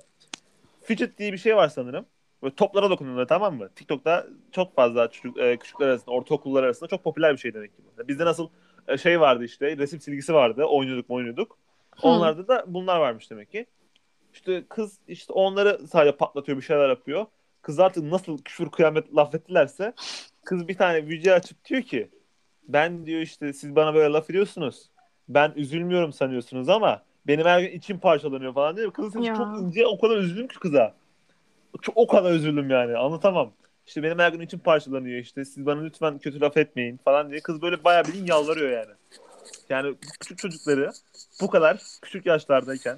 fidget 0.83 1.17
diye 1.17 1.33
bir 1.33 1.37
şey 1.37 1.55
var 1.55 1.67
sanırım. 1.67 2.05
Böyle 2.43 2.55
toplara 2.55 2.89
dokunuyorlar 2.89 3.27
tamam 3.27 3.57
mı? 3.57 3.69
TikTok'ta 3.75 4.27
çok 4.51 4.75
fazla 4.75 5.11
çocuk, 5.11 5.39
e, 5.39 5.57
küçükler 5.57 5.87
arasında, 5.87 6.11
ortaokullar 6.11 6.63
arasında 6.63 6.89
çok 6.89 7.03
popüler 7.03 7.33
bir 7.33 7.37
şey 7.37 7.53
demek 7.53 7.75
ki 7.75 7.81
bu. 7.99 8.07
Bizde 8.07 8.25
nasıl 8.25 8.49
şey 9.01 9.19
vardı 9.19 9.43
işte, 9.43 9.77
resim 9.77 9.99
silgisi 9.99 10.33
vardı, 10.33 10.63
oynuyorduk 10.63 11.09
oynuyorduk. 11.09 11.57
Onlarda 12.01 12.47
da 12.47 12.63
bunlar 12.67 12.99
varmış 12.99 13.31
demek 13.31 13.51
ki. 13.51 13.65
İşte 14.33 14.63
kız 14.69 14.99
işte 15.07 15.33
onları 15.33 15.87
sadece 15.87 16.17
patlatıyor, 16.17 16.57
bir 16.57 16.63
şeyler 16.63 16.89
yapıyor. 16.89 17.25
Kız 17.61 17.79
artık 17.79 18.03
nasıl 18.03 18.37
küfür 18.37 18.69
kıyamet 18.69 19.15
laf 19.15 19.35
ettilerse 19.35 19.93
kız 20.45 20.67
bir 20.67 20.77
tane 20.77 21.07
video 21.07 21.33
açıp 21.33 21.65
diyor 21.65 21.81
ki 21.81 22.09
ben 22.67 23.05
diyor 23.05 23.21
işte 23.21 23.53
siz 23.53 23.75
bana 23.75 23.93
böyle 23.93 24.13
laf 24.13 24.29
ediyorsunuz. 24.29 24.89
Ben 25.29 25.53
üzülmüyorum 25.55 26.13
sanıyorsunuz 26.13 26.69
ama 26.69 27.03
benim 27.27 27.45
her 27.45 27.61
gün 27.61 27.71
içim 27.71 27.99
parçalanıyor 27.99 28.53
falan 28.53 28.77
diyor. 28.77 28.91
Kızın 28.91 29.09
sesi 29.09 29.37
çok 29.37 29.59
ince. 29.59 29.87
O 29.87 29.99
kadar 29.99 30.17
üzüldüm 30.17 30.47
ki 30.47 30.59
kıza. 30.59 30.95
Çok, 31.81 31.97
o 31.97 32.07
kadar 32.07 32.31
üzüldüm 32.31 32.69
yani. 32.69 32.97
Anlatamam. 32.97 33.51
İşte 33.87 34.03
benim 34.03 34.19
her 34.19 34.31
gün 34.31 34.41
içim 34.41 34.59
parçalanıyor 34.59 35.19
işte. 35.19 35.45
Siz 35.45 35.65
bana 35.65 35.81
lütfen 35.81 36.17
kötü 36.17 36.41
laf 36.41 36.57
etmeyin 36.57 36.97
falan 36.97 37.29
diye. 37.29 37.41
Kız 37.41 37.61
böyle 37.61 37.83
bayağı 37.83 38.03
bilin 38.05 38.25
yalvarıyor 38.25 38.71
yani. 38.71 38.93
Yani 39.69 39.95
küçük 40.19 40.37
çocukları 40.37 40.91
bu 41.41 41.49
kadar 41.49 41.81
küçük 42.01 42.25
yaşlardayken 42.25 42.97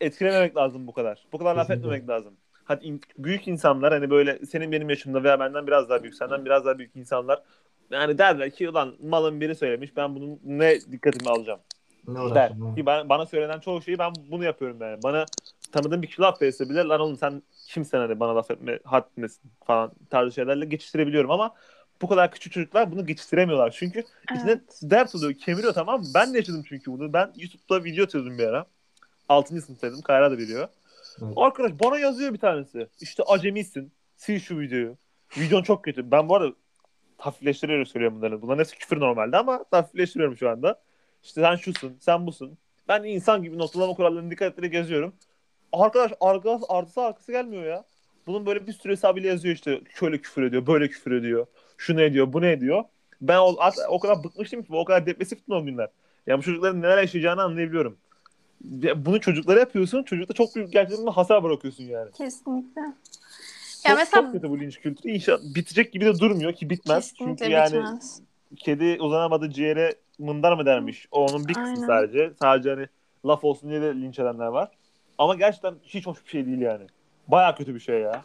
etkilememek 0.00 0.56
lazım 0.56 0.86
bu 0.86 0.92
kadar. 0.92 1.26
Bu 1.32 1.38
kadar 1.38 1.54
laf 1.54 1.70
etmemek 1.70 2.08
lazım. 2.08 2.34
Hadi 2.64 2.86
in- 2.86 3.00
büyük 3.18 3.48
insanlar 3.48 3.92
hani 3.92 4.10
böyle 4.10 4.46
senin 4.46 4.72
benim 4.72 4.90
yaşımda 4.90 5.24
veya 5.24 5.40
benden 5.40 5.66
biraz 5.66 5.88
daha 5.88 6.02
büyük, 6.02 6.14
senden 6.14 6.44
biraz 6.44 6.64
daha 6.64 6.78
büyük 6.78 6.96
insanlar 6.96 7.42
yani 7.90 8.18
derler 8.18 8.50
ki 8.50 8.68
ulan 8.68 8.94
malın 9.02 9.40
biri 9.40 9.54
söylemiş 9.54 9.96
ben 9.96 10.14
bunun 10.14 10.40
ne 10.44 10.80
dikkatimi 10.80 11.30
alacağım 11.30 11.60
Ne 12.08 12.34
der. 12.34 12.52
Ki 12.76 12.86
ben, 12.86 13.08
bana 13.08 13.26
söylenen 13.26 13.60
çoğu 13.60 13.82
şeyi 13.82 13.98
ben 13.98 14.12
bunu 14.30 14.44
yapıyorum 14.44 14.78
yani. 14.80 15.02
Bana 15.02 15.26
tanıdığım 15.72 16.02
bir 16.02 16.06
kişi 16.06 16.22
laf 16.22 16.42
verirse 16.42 16.68
bile 16.68 16.84
lan 16.84 17.00
oğlum 17.00 17.16
sen 17.16 17.42
kimsen 17.66 17.98
hani 17.98 18.20
bana 18.20 18.36
laf 18.36 18.50
etme 18.50 18.78
haddinesin 18.84 19.50
falan 19.66 19.92
tarzı 20.10 20.34
şeylerle 20.34 20.64
geçiştirebiliyorum 20.64 21.30
ama 21.30 21.54
bu 22.02 22.08
kadar 22.08 22.30
küçük 22.30 22.52
çocuklar 22.52 22.92
bunu 22.92 23.06
geçiştiremiyorlar. 23.06 23.70
Çünkü 23.70 24.04
içine 24.34 24.60
dert 24.82 25.14
oluyor, 25.14 25.34
kemiriyor 25.34 25.74
tamam 25.74 26.00
mı? 26.00 26.06
Ben 26.14 26.34
de 26.34 26.38
yaşadım 26.38 26.64
çünkü 26.68 26.92
bunu. 26.92 27.12
Ben 27.12 27.32
YouTube'da 27.36 27.84
video 27.84 28.04
atıyordum 28.04 28.38
bir 28.38 28.44
ara. 28.46 28.66
6. 29.28 29.60
sınıftaydım. 29.60 30.02
Kayra 30.02 30.30
da 30.30 30.38
biliyor. 30.38 30.68
Evet. 31.22 31.32
Arkadaş 31.36 31.72
bana 31.84 31.98
yazıyor 31.98 32.32
bir 32.32 32.38
tanesi. 32.38 32.88
İşte 33.00 33.22
acemisin. 33.22 33.92
Sil 34.22 34.38
şu 34.40 34.58
videoyu. 34.58 34.96
Videon 35.38 35.62
çok 35.62 35.84
kötü. 35.84 36.10
Ben 36.10 36.28
bu 36.28 36.36
arada 36.36 36.54
hafifleştirerek 37.18 37.88
söylüyorum 37.88 38.18
bunları. 38.18 38.42
Bunların 38.42 38.58
hepsi 38.58 38.78
küfür 38.78 39.00
normalde 39.00 39.36
ama 39.36 39.64
hafifleştiriyorum 39.70 40.36
şu 40.36 40.50
anda. 40.50 40.80
İşte 41.22 41.40
sen 41.40 41.56
şusun, 41.56 41.96
sen 42.00 42.26
busun. 42.26 42.58
Ben 42.88 43.02
insan 43.02 43.42
gibi 43.42 43.58
notalama 43.58 43.94
kurallarına 43.94 44.30
dikkat 44.30 44.54
ederek 44.54 44.74
yazıyorum. 44.74 45.14
Arkadaş 45.72 46.12
arka, 46.20 46.58
artısı 46.68 47.00
arkası 47.00 47.32
gelmiyor 47.32 47.64
ya. 47.64 47.84
Bunun 48.26 48.46
böyle 48.46 48.66
bir 48.66 48.72
sürü 48.72 48.92
hesabıyla 48.92 49.28
yazıyor 49.28 49.54
işte. 49.54 49.80
Şöyle 49.98 50.18
küfür 50.18 50.42
ediyor, 50.42 50.66
böyle 50.66 50.88
küfür 50.88 51.12
ediyor. 51.12 51.46
Şu 51.76 51.96
ne 51.96 52.04
ediyor, 52.04 52.32
bu 52.32 52.42
ne 52.42 52.52
ediyor. 52.52 52.84
Ben 53.20 53.38
o, 53.38 53.56
o 53.88 53.98
kadar 54.00 54.24
bıkmıştım 54.24 54.62
ki, 54.62 54.72
o 54.72 54.84
kadar 54.84 55.06
depresiftim 55.06 55.54
o 55.54 55.64
günler. 55.64 55.88
Ya 56.26 56.38
bu 56.38 56.42
çocukların 56.42 56.82
neler 56.82 56.98
yaşayacağını 56.98 57.42
anlayabiliyorum. 57.42 57.96
Ya 58.82 59.06
Bunu 59.06 59.20
çocuklara 59.20 59.60
yapıyorsun, 59.60 60.02
çocukta 60.02 60.34
çok 60.34 60.56
büyük 60.56 60.72
gerçekten 60.72 61.06
hasar 61.06 61.42
bırakıyorsun 61.42 61.84
yani. 61.84 62.10
Kesinlikle. 62.12 62.82
Çok, 63.86 63.96
mesela- 63.96 64.22
çok 64.22 64.32
kötü 64.32 64.50
bu 64.50 64.60
linç 64.60 64.80
kültürü. 64.80 65.12
İnşallah 65.12 65.38
bitecek 65.54 65.92
gibi 65.92 66.04
de 66.04 66.18
durmuyor 66.18 66.52
ki 66.52 66.70
bitmez. 66.70 67.12
Kesinlikle 67.12 67.44
Çünkü 67.44 67.52
yani 67.52 67.72
bitmez. 67.72 68.20
kedi 68.56 68.96
uzanamadı 69.00 69.50
ciğere 69.50 69.94
mındar 70.18 70.52
mı 70.52 70.66
dermiş. 70.66 71.06
O 71.10 71.26
onun 71.26 71.48
bir 71.48 71.54
kısmı 71.54 71.68
Aynen. 71.68 71.86
sadece. 71.86 72.32
Sadece 72.42 72.70
hani 72.70 72.86
laf 73.26 73.44
olsun 73.44 73.70
diye 73.70 73.82
de 73.82 73.94
linç 73.94 74.18
edenler 74.18 74.46
var. 74.46 74.70
Ama 75.18 75.34
gerçekten 75.34 75.74
hiç 75.82 76.06
hoş 76.06 76.24
bir 76.24 76.30
şey 76.30 76.46
değil 76.46 76.60
yani. 76.60 76.86
Baya 77.28 77.54
kötü 77.54 77.74
bir 77.74 77.80
şey 77.80 78.00
ya. 78.00 78.24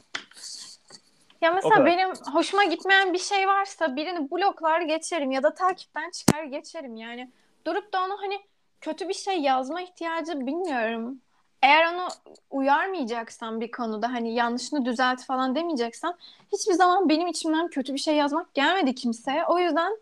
Ya 1.41 1.51
mesela 1.51 1.85
benim 1.85 2.09
hoşuma 2.33 2.63
gitmeyen 2.63 3.13
bir 3.13 3.19
şey 3.19 3.47
varsa 3.47 3.95
birini 3.95 4.31
bloklar 4.31 4.81
geçerim 4.81 5.31
ya 5.31 5.43
da 5.43 5.53
takipten 5.53 6.11
çıkar 6.11 6.43
geçerim 6.43 6.95
yani. 6.95 7.31
Durup 7.65 7.93
da 7.93 8.03
onu 8.03 8.21
hani 8.21 8.39
kötü 8.81 9.09
bir 9.09 9.13
şey 9.13 9.39
yazma 9.39 9.81
ihtiyacı 9.81 10.39
bilmiyorum. 10.39 11.21
Eğer 11.61 11.93
onu 11.93 12.07
uyarmayacaksan 12.51 13.61
bir 13.61 13.71
konuda 13.71 14.13
hani 14.13 14.33
yanlışını 14.33 14.85
düzelt 14.85 15.25
falan 15.25 15.55
demeyeceksen 15.55 16.13
hiçbir 16.51 16.73
zaman 16.73 17.09
benim 17.09 17.27
içimden 17.27 17.67
kötü 17.67 17.93
bir 17.93 17.99
şey 17.99 18.15
yazmak 18.15 18.53
gelmedi 18.53 18.95
kimseye. 18.95 19.45
O 19.45 19.59
yüzden 19.59 19.97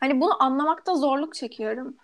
hani 0.00 0.20
bunu 0.20 0.42
anlamakta 0.42 0.94
zorluk 0.94 1.34
çekiyorum. 1.34 1.96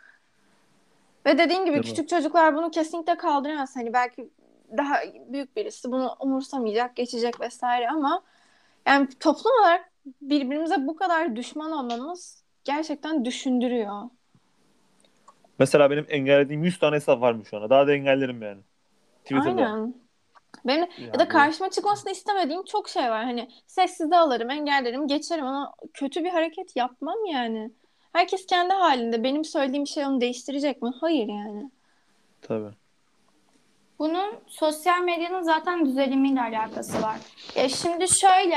Ve 1.28 1.38
dediğin 1.38 1.60
gibi 1.60 1.74
Değil 1.74 1.84
mi? 1.84 1.88
küçük 1.90 2.08
çocuklar 2.08 2.56
bunu 2.56 2.70
kesinlikle 2.70 3.16
kaldıramaz. 3.16 3.76
Hani 3.76 3.92
belki 3.92 4.30
daha 4.76 4.94
büyük 5.28 5.56
birisi 5.56 5.92
bunu 5.92 6.16
umursamayacak, 6.20 6.96
geçecek 6.96 7.40
vesaire 7.40 7.88
ama 7.88 8.22
yani 8.86 9.08
toplum 9.20 9.52
olarak 9.60 9.90
birbirimize 10.22 10.86
bu 10.86 10.96
kadar 10.96 11.36
düşman 11.36 11.72
olmamız 11.72 12.42
gerçekten 12.64 13.24
düşündürüyor. 13.24 14.02
Mesela 15.58 15.90
benim 15.90 16.06
engellediğim 16.08 16.64
100 16.64 16.78
tane 16.78 16.96
hesap 16.96 17.20
varmış 17.20 17.48
şu 17.48 17.56
anda. 17.56 17.70
Daha 17.70 17.86
da 17.86 17.92
engellerim 17.92 18.42
yani. 18.42 18.60
Twitter'da. 19.24 19.66
Aynen. 19.66 19.94
Benim 20.66 20.82
ya 20.82 20.88
Yani 20.98 21.18
da 21.18 21.28
karşıma 21.28 21.70
çıkmasını 21.70 22.12
istemediğim 22.12 22.64
çok 22.64 22.88
şey 22.88 23.02
var. 23.02 23.24
Hani 23.24 23.48
sessizde 23.66 24.16
alırım, 24.16 24.50
engellerim, 24.50 25.06
geçerim 25.06 25.46
ama 25.46 25.74
kötü 25.94 26.24
bir 26.24 26.30
hareket 26.30 26.76
yapmam 26.76 27.24
yani. 27.32 27.70
Herkes 28.12 28.46
kendi 28.46 28.74
halinde. 28.74 29.24
Benim 29.24 29.44
söylediğim 29.44 29.86
şey 29.86 30.06
onu 30.06 30.20
değiştirecek 30.20 30.82
mi? 30.82 30.92
Hayır 31.00 31.28
yani. 31.28 31.70
Tabii. 32.42 32.70
Bunun 33.98 34.34
sosyal 34.46 35.00
medyanın 35.00 35.42
zaten 35.42 35.86
düzelimiyle 35.86 36.40
alakası 36.40 37.02
var. 37.02 37.16
Ya 37.54 37.68
şimdi 37.68 38.08
şöyle, 38.08 38.56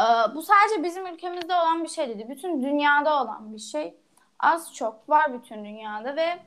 e, 0.00 0.04
bu 0.34 0.42
sadece 0.42 0.82
bizim 0.82 1.06
ülkemizde 1.06 1.54
olan 1.54 1.84
bir 1.84 1.88
şey 1.88 2.08
değil. 2.08 2.28
Bütün 2.28 2.62
dünyada 2.62 3.22
olan 3.22 3.54
bir 3.54 3.58
şey. 3.58 3.94
Az 4.38 4.74
çok 4.74 5.08
var 5.08 5.34
bütün 5.40 5.64
dünyada 5.64 6.16
ve 6.16 6.38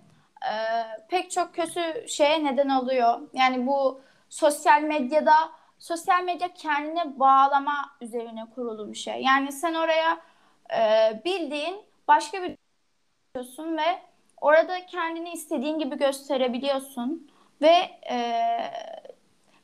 e, 0.45 0.53
pek 1.09 1.31
çok 1.31 1.53
kötü 1.53 2.05
şeye 2.07 2.43
neden 2.43 2.69
oluyor. 2.69 3.19
Yani 3.33 3.67
bu 3.67 4.01
sosyal 4.29 4.81
medyada, 4.81 5.35
sosyal 5.79 6.23
medya 6.23 6.53
kendine 6.53 7.19
bağlama 7.19 7.95
üzerine 8.01 8.45
kurulu 8.55 8.91
bir 8.91 8.97
şey. 8.97 9.21
Yani 9.21 9.51
sen 9.51 9.73
oraya 9.73 10.21
e, 10.77 11.11
bildiğin 11.25 11.88
başka 12.09 12.43
bir 12.43 12.55
yapıyorsun 13.35 13.77
ve 13.77 14.01
orada 14.41 14.85
kendini 14.85 15.31
istediğin 15.31 15.79
gibi 15.79 15.97
gösterebiliyorsun. 15.97 17.31
Ve 17.61 17.75
e, 18.11 18.17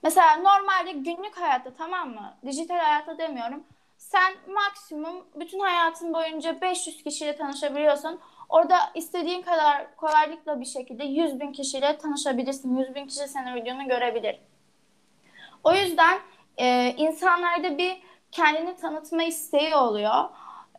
mesela 0.04 0.36
normalde 0.36 0.92
günlük 0.92 1.38
hayatta 1.38 1.74
tamam 1.78 2.10
mı? 2.10 2.34
Dijital 2.46 2.78
hayatta 2.78 3.18
demiyorum. 3.18 3.64
Sen 3.98 4.34
maksimum 4.48 5.26
bütün 5.36 5.60
hayatın 5.60 6.14
boyunca 6.14 6.62
500 6.62 7.04
kişiyle 7.04 7.36
tanışabiliyorsun. 7.36 8.20
Orada 8.50 8.78
istediğin 8.96 9.42
kadar 9.42 9.96
kolaylıkla 9.96 10.60
bir 10.62 10.66
şekilde 10.66 11.04
100 11.04 11.40
bin 11.40 11.52
kişiyle 11.52 11.98
tanışabilirsin. 11.98 12.78
100 12.78 12.96
bin 12.96 13.08
kişi 13.08 13.28
senin 13.28 13.56
videonu 13.56 13.88
görebilir. 13.88 14.40
O 15.64 15.74
yüzden 15.74 16.20
e, 16.58 16.94
insanlarda 16.98 17.78
bir 17.78 18.02
kendini 18.32 18.76
tanıtma 18.76 19.24
isteği 19.24 19.76
oluyor. 19.76 20.24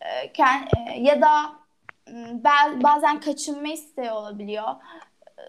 E, 0.01 0.33
e, 0.89 1.01
ya 1.01 1.21
da 1.21 1.53
bazen 2.83 3.21
kaçınma 3.21 3.69
isteği 3.69 4.11
olabiliyor. 4.11 4.69
E, 5.39 5.43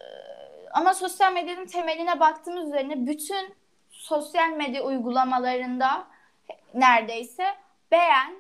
ama 0.71 0.93
sosyal 0.93 1.33
medyanın 1.33 1.65
temeline 1.65 2.19
baktığımız 2.19 2.67
üzerine 2.67 3.07
bütün 3.07 3.55
sosyal 3.89 4.49
medya 4.49 4.83
uygulamalarında 4.83 6.07
neredeyse 6.73 7.45
beğen, 7.91 8.35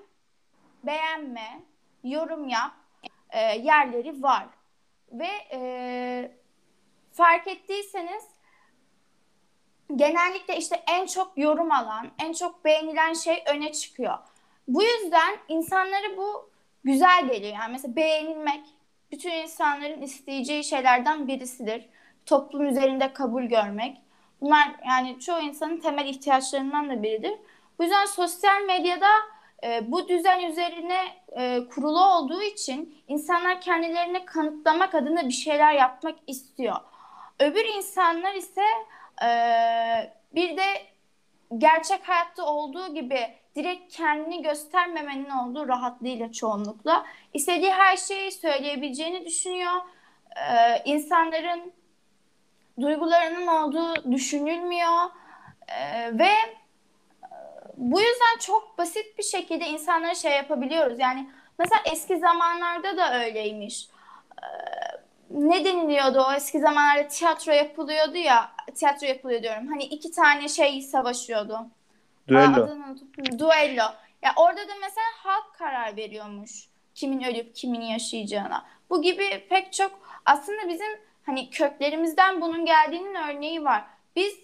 beğenme, 0.83 1.61
yorum 2.03 2.47
yap 2.49 2.71
yerleri 3.59 4.23
var. 4.23 4.45
Ve 5.11 5.27
fark 7.11 7.47
ettiyseniz 7.47 8.23
genellikle 9.95 10.57
işte 10.57 10.83
en 10.87 11.05
çok 11.05 11.37
yorum 11.37 11.71
alan, 11.71 12.11
en 12.23 12.33
çok 12.33 12.65
beğenilen 12.65 13.13
şey 13.13 13.43
öne 13.47 13.71
çıkıyor. 13.71 14.17
Bu 14.67 14.83
yüzden 14.83 15.37
insanlara 15.47 16.17
bu 16.17 16.49
güzel 16.83 17.27
geliyor. 17.27 17.53
Yani 17.53 17.71
mesela 17.71 17.95
beğenilmek 17.95 18.65
bütün 19.11 19.31
insanların 19.31 20.01
isteyeceği 20.01 20.63
şeylerden 20.63 21.27
birisidir. 21.27 21.89
Toplum 22.25 22.67
üzerinde 22.67 23.13
kabul 23.13 23.43
görmek. 23.43 23.97
Bunlar 24.41 24.75
yani 24.87 25.19
çoğu 25.19 25.39
insanın 25.39 25.77
temel 25.79 26.05
ihtiyaçlarından 26.05 26.89
da 26.89 27.03
biridir. 27.03 27.33
Bu 27.79 27.83
yüzden 27.83 28.05
sosyal 28.05 28.61
medyada 28.61 29.09
e, 29.63 29.91
bu 29.91 30.07
düzen 30.07 30.43
üzerine 30.43 31.01
e, 31.31 31.67
kurulu 31.75 32.05
olduğu 32.05 32.41
için 32.41 33.03
insanlar 33.07 33.61
kendilerini 33.61 34.25
kanıtlamak 34.25 34.95
adına 34.95 35.27
bir 35.27 35.33
şeyler 35.33 35.73
yapmak 35.73 36.15
istiyor. 36.27 36.75
Öbür 37.39 37.65
insanlar 37.65 38.33
ise 38.33 38.63
e, 39.23 39.29
bir 40.35 40.57
de 40.57 40.63
gerçek 41.57 42.09
hayatta 42.09 42.45
olduğu 42.45 42.93
gibi 42.93 43.19
direkt 43.57 43.95
kendini 43.95 44.41
göstermemenin 44.41 45.29
olduğu 45.29 45.67
rahatlığıyla 45.67 46.31
çoğunlukla 46.31 47.05
istediği 47.33 47.71
her 47.71 47.97
şeyi 47.97 48.31
söyleyebileceğini 48.31 49.25
düşünüyor. 49.25 49.73
Ee, 50.35 50.81
insanların 50.85 51.73
duygularının 52.81 53.47
olduğu 53.47 54.11
düşünülmüyor. 54.11 55.09
Ee, 55.67 56.19
ve 56.19 56.25
e, 56.25 56.57
bu 57.77 57.99
yüzden 57.99 58.37
çok 58.39 58.77
basit 58.77 59.17
bir 59.17 59.23
şekilde 59.23 59.67
insanlara 59.67 60.15
şey 60.15 60.31
yapabiliyoruz. 60.31 60.99
Yani 60.99 61.29
mesela 61.59 61.81
eski 61.91 62.19
zamanlarda 62.19 62.97
da 62.97 63.23
öyleymiş. 63.23 63.87
Ee, 64.43 64.47
ne 65.29 65.65
deniliyordu 65.65 66.25
o 66.29 66.33
eski 66.33 66.59
zamanlarda 66.59 67.07
tiyatro 67.07 67.51
yapılıyordu 67.51 68.17
ya 68.17 68.51
tiyatro 68.75 69.07
yapılıyor 69.07 69.43
diyorum. 69.43 69.67
Hani 69.67 69.83
iki 69.83 70.11
tane 70.11 70.47
şey 70.47 70.81
savaşıyordu. 70.81 71.67
Aa, 72.27 72.29
Düello. 72.29 72.63
adını 72.63 72.85
unuttum. 72.85 73.39
Duello. 73.39 73.83
Ya 74.21 74.33
orada 74.35 74.67
da 74.67 74.73
mesela 74.81 75.07
halk 75.23 75.53
karar 75.57 75.95
veriyormuş 75.97 76.67
kimin 76.95 77.23
ölüp 77.23 77.55
kimin 77.55 77.81
yaşayacağına. 77.81 78.65
Bu 78.89 79.01
gibi 79.01 79.47
pek 79.49 79.73
çok 79.73 79.99
aslında 80.25 80.69
bizim 80.69 80.99
hani 81.25 81.49
köklerimizden 81.49 82.41
bunun 82.41 82.65
geldiğinin 82.65 83.15
örneği 83.15 83.63
var. 83.63 83.83
Biz 84.15 84.39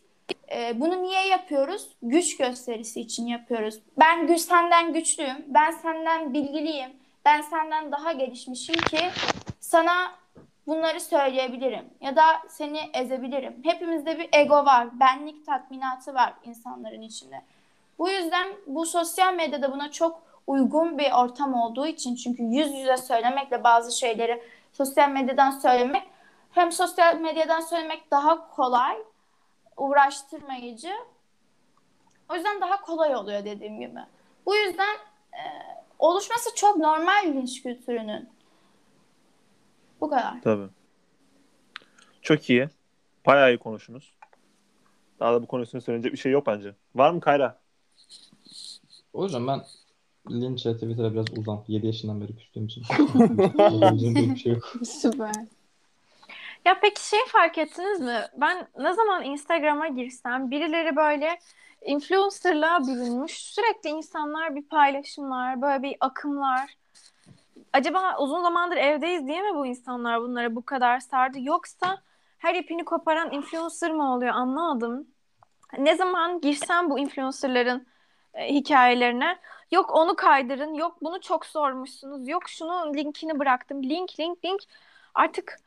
e, 0.55 0.79
bunu 0.79 1.03
niye 1.03 1.27
yapıyoruz? 1.27 1.87
Güç 2.01 2.37
gösterisi 2.37 3.01
için 3.01 3.27
yapıyoruz. 3.27 3.79
Ben 3.99 4.27
güç 4.27 4.41
senden 4.41 4.93
güçlüyüm. 4.93 5.45
Ben 5.47 5.71
senden 5.71 6.33
bilgiliyim. 6.33 6.91
Ben 7.25 7.41
senden 7.41 7.91
daha 7.91 8.11
gelişmişim 8.11 8.75
ki 8.75 8.99
sana 9.59 10.15
bunları 10.67 10.99
söyleyebilirim 10.99 11.85
ya 12.01 12.15
da 12.15 12.23
seni 12.49 12.79
ezebilirim. 12.93 13.55
Hepimizde 13.63 14.19
bir 14.19 14.29
ego 14.33 14.65
var, 14.65 14.99
benlik 14.99 15.45
tatminatı 15.45 16.13
var 16.13 16.33
insanların 16.43 17.01
içinde. 17.01 17.41
Bu 17.99 18.09
yüzden 18.09 18.47
bu 18.67 18.85
sosyal 18.85 19.33
medyada 19.33 19.71
buna 19.71 19.91
çok 19.91 20.21
uygun 20.47 20.97
bir 20.97 21.11
ortam 21.11 21.53
olduğu 21.53 21.87
için 21.87 22.15
çünkü 22.15 22.43
yüz 22.43 22.73
yüze 22.73 22.97
söylemekle 22.97 23.63
bazı 23.63 23.97
şeyleri 23.97 24.43
sosyal 24.73 25.09
medyadan 25.09 25.51
söylemek 25.51 26.03
hem 26.51 26.71
sosyal 26.71 27.19
medyadan 27.19 27.61
söylemek 27.61 28.11
daha 28.11 28.49
kolay, 28.49 28.97
uğraştırmayıcı. 29.77 30.93
O 32.29 32.35
yüzden 32.35 32.61
daha 32.61 32.81
kolay 32.81 33.15
oluyor 33.15 33.45
dediğim 33.45 33.79
gibi. 33.79 33.99
Bu 34.45 34.55
yüzden 34.55 34.95
e, 35.33 35.41
oluşması 35.99 36.55
çok 36.55 36.77
normal 36.77 37.27
linç 37.27 37.63
kültürünün. 37.63 38.29
Bu 40.01 40.09
kadar. 40.09 40.41
Tabii. 40.43 40.67
Çok 42.21 42.49
iyi. 42.49 42.69
Bayağı 43.25 43.53
iyi 43.53 43.57
konuştunuz. 43.57 44.13
Daha 45.19 45.33
da 45.33 45.43
bu 45.43 45.47
konu 45.47 45.61
üstüne 45.61 45.81
söylenecek 45.81 46.13
bir 46.13 46.17
şey 46.17 46.31
yok 46.31 46.47
bence. 46.47 46.75
Var 46.95 47.11
mı 47.11 47.19
Kayra? 47.19 47.62
Hocam 49.13 49.47
ben 49.47 49.61
linçe 50.29 50.73
Twitter'a 50.73 51.13
biraz 51.13 51.25
uzam. 51.37 51.63
7 51.67 51.87
yaşından 51.87 52.21
beri 52.21 52.35
küstüğüm 52.35 52.65
için. 52.65 52.83
Yapabileceğim 53.59 54.15
pek 54.15 54.29
bir 54.29 54.35
şey 54.35 54.53
yok. 54.53 54.73
Süper. 54.85 55.35
Ya 56.65 56.79
peki 56.81 57.07
şey 57.07 57.19
fark 57.27 57.57
ettiniz 57.57 57.99
mi? 57.99 58.21
Ben 58.37 58.67
ne 58.79 58.93
zaman 58.93 59.23
Instagram'a 59.23 59.87
girsem 59.87 60.51
birileri 60.51 60.95
böyle 60.95 61.39
influencerlığa 61.85 62.87
bürünmüş. 62.87 63.31
Sürekli 63.31 63.89
insanlar 63.89 64.55
bir 64.55 64.63
paylaşımlar, 64.63 65.61
böyle 65.61 65.83
bir 65.83 65.95
akımlar. 65.99 66.75
Acaba 67.73 68.17
uzun 68.19 68.41
zamandır 68.41 68.77
evdeyiz 68.77 69.27
diye 69.27 69.41
mi 69.41 69.55
bu 69.55 69.65
insanlar 69.65 70.21
bunlara 70.21 70.55
bu 70.55 70.65
kadar 70.65 70.99
sardı? 70.99 71.37
Yoksa 71.41 71.97
her 72.37 72.55
ipini 72.55 72.85
koparan 72.85 73.31
influencer 73.31 73.91
mı 73.91 74.13
oluyor 74.13 74.33
anlamadım. 74.33 75.07
Ne 75.77 75.95
zaman 75.95 76.41
girsem 76.41 76.89
bu 76.89 76.99
influencerların 76.99 77.87
e, 78.33 78.53
hikayelerine 78.53 79.39
yok 79.71 79.95
onu 79.95 80.15
kaydırın, 80.15 80.73
yok 80.73 80.97
bunu 81.01 81.21
çok 81.21 81.45
sormuşsunuz, 81.45 82.27
yok 82.27 82.49
şunun 82.49 82.93
linkini 82.93 83.39
bıraktım. 83.39 83.83
Link, 83.83 84.19
link, 84.19 84.45
link. 84.45 84.61
Artık 85.13 85.59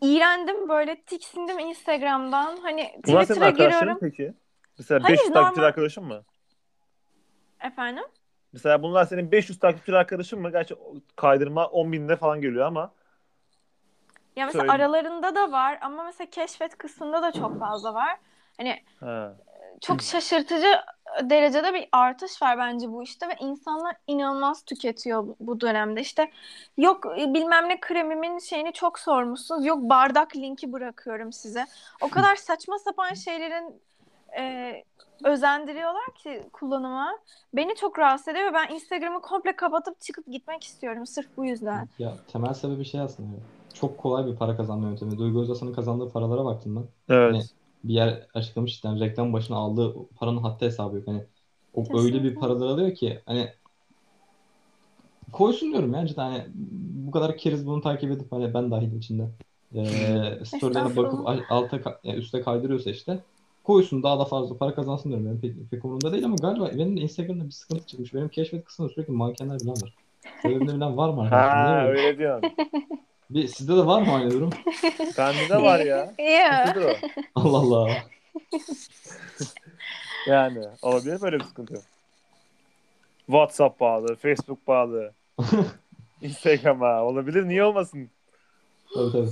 iğrendim 0.00 0.68
böyle 0.68 1.02
tiksindim 1.02 1.58
Instagram'dan. 1.58 2.56
Hani 2.56 3.00
senin 3.04 3.20
Twitter'a 3.20 3.46
arkadaşların 3.46 3.80
giriyorum. 3.80 3.98
peki? 4.00 4.34
Mesela 4.78 5.02
Hayır, 5.02 5.18
500 5.18 5.32
takipçili 5.32 5.58
normal. 5.58 5.68
arkadaşın 5.68 6.04
mı? 6.04 6.24
Efendim? 7.60 8.04
Mesela 8.52 8.82
bunlar 8.82 9.04
senin 9.04 9.32
500 9.32 9.58
takipçili 9.58 9.96
arkadaşın 9.96 10.40
mı? 10.40 10.50
Gerçi 10.50 10.74
kaydırma 11.16 11.66
10 11.66 11.92
binde 11.92 12.16
falan 12.16 12.40
geliyor 12.40 12.66
ama. 12.66 12.92
Ya 14.36 14.46
mesela 14.46 14.62
Söyle. 14.62 14.72
aralarında 14.72 15.34
da 15.34 15.52
var 15.52 15.78
ama 15.82 16.04
mesela 16.04 16.30
keşfet 16.30 16.78
kısmında 16.78 17.22
da 17.22 17.32
çok 17.32 17.58
fazla 17.60 17.94
var. 17.94 18.18
Hani 18.56 18.82
Ha. 19.00 19.36
Çok 19.80 20.02
şaşırtıcı 20.02 20.66
derecede 21.22 21.74
bir 21.74 21.88
artış 21.92 22.42
var 22.42 22.58
bence 22.58 22.92
bu 22.92 23.02
işte 23.02 23.28
ve 23.28 23.36
insanlar 23.40 23.96
inanılmaz 24.06 24.62
tüketiyor 24.62 25.26
bu- 25.40 25.60
dönemde. 25.60 26.00
İşte 26.00 26.30
yok 26.78 27.06
e, 27.18 27.34
bilmem 27.34 27.68
ne 27.68 27.80
kremimin 27.80 28.38
şeyini 28.38 28.72
çok 28.72 28.98
sormuşsunuz. 28.98 29.66
Yok 29.66 29.78
bardak 29.82 30.36
linki 30.36 30.72
bırakıyorum 30.72 31.32
size. 31.32 31.66
O 32.00 32.08
kadar 32.08 32.36
saçma 32.36 32.78
sapan 32.78 33.14
şeylerin 33.14 33.80
e, 34.38 34.74
özendiriyorlar 35.24 36.14
ki 36.14 36.42
kullanıma. 36.52 37.18
Beni 37.54 37.74
çok 37.74 37.98
rahatsız 37.98 38.28
ediyor 38.28 38.46
ve 38.46 38.54
ben 38.54 38.74
Instagram'ı 38.74 39.20
komple 39.20 39.56
kapatıp 39.56 40.00
çıkıp 40.00 40.26
gitmek 40.26 40.64
istiyorum 40.64 41.06
sırf 41.06 41.26
bu 41.36 41.44
yüzden. 41.44 41.88
Ya 41.98 42.12
temel 42.32 42.54
sebebi 42.54 42.84
şey 42.84 43.00
aslında. 43.00 43.36
Çok 43.74 43.98
kolay 43.98 44.26
bir 44.26 44.36
para 44.36 44.56
kazanma 44.56 44.88
yöntemi. 44.88 45.18
Duygu 45.18 45.42
Özası'nın 45.42 45.72
kazandığı 45.74 46.10
paralara 46.10 46.44
baktım 46.44 46.76
ben. 46.76 47.14
Evet. 47.14 47.34
Hani 47.34 47.44
bir 47.84 47.94
yer 47.94 48.26
açıklamış 48.34 48.72
işte 48.72 48.88
hani 48.88 49.00
reklam 49.00 49.32
başına 49.32 49.56
aldığı 49.56 49.94
paranın 50.16 50.38
haddi 50.38 50.64
hesabı 50.64 50.96
yok. 50.96 51.06
Hani 51.06 51.24
o 51.74 51.80
öyle 51.80 51.92
Kesinlikle. 51.92 52.24
bir 52.24 52.34
paralar 52.34 52.66
alıyor 52.66 52.94
ki 52.94 53.20
hani 53.26 53.48
koysun 55.32 55.72
diyorum 55.72 55.94
ya 55.94 56.06
cidden 56.06 56.30
hani 56.30 56.44
bu 57.06 57.10
kadar 57.10 57.36
keriz 57.36 57.66
bunu 57.66 57.80
takip 57.80 58.10
edip 58.10 58.32
hani 58.32 58.54
ben 58.54 58.70
dahil 58.70 58.96
içinde 58.96 59.30
ee, 59.74 60.44
storylerine 60.44 60.96
bakıp 60.96 61.52
alta 61.52 62.00
yani 62.04 62.18
üste 62.18 62.40
kaydırıyorsa 62.40 62.90
işte 62.90 63.18
koysun 63.64 64.02
daha 64.02 64.18
da 64.18 64.24
fazla 64.24 64.56
para 64.58 64.74
kazansın 64.74 65.08
diyorum. 65.08 65.26
Benim 65.26 65.40
pek, 65.40 65.70
pek 65.70 65.84
umurumda 65.84 66.12
değil 66.12 66.24
ama 66.24 66.36
galiba 66.36 66.70
benim 66.74 66.96
de 66.96 67.00
Instagram'da 67.00 67.44
bir 67.44 67.50
sıkıntı 67.50 67.86
çıkmış. 67.86 68.14
Benim 68.14 68.28
keşfet 68.28 68.64
kısmında 68.64 68.92
sürekli 68.92 69.12
mankenler 69.12 69.58
falan 69.58 69.82
var. 69.82 69.94
Sebebini 70.42 70.74
bilen 70.74 70.96
var 70.96 71.08
mı 71.08 71.28
Ha 71.28 71.86
öyle 71.88 72.18
diyorsun. 72.18 72.50
Bir, 73.30 73.48
sizde 73.48 73.72
de 73.76 73.86
var 73.86 74.02
mı 74.02 74.14
aynı 74.14 74.30
durum? 74.30 74.50
Bende 75.18 75.48
de 75.50 75.62
var 75.62 75.80
ya. 75.80 76.06
Sıkıntıdır 76.66 76.90
o. 76.90 76.94
Allah 77.34 77.58
Allah. 77.58 77.88
Yani 80.26 80.64
olabilir 80.82 81.20
böyle 81.20 81.38
bir 81.38 81.44
sıkıntı. 81.44 81.74
WhatsApp 83.26 83.80
bağlı, 83.80 84.14
Facebook 84.16 84.66
bağlı. 84.66 85.12
Instagram'a 86.22 87.02
olabilir. 87.04 87.48
Niye 87.48 87.64
olmasın? 87.64 88.10
Tabii 88.94 89.12
tabii. 89.12 89.28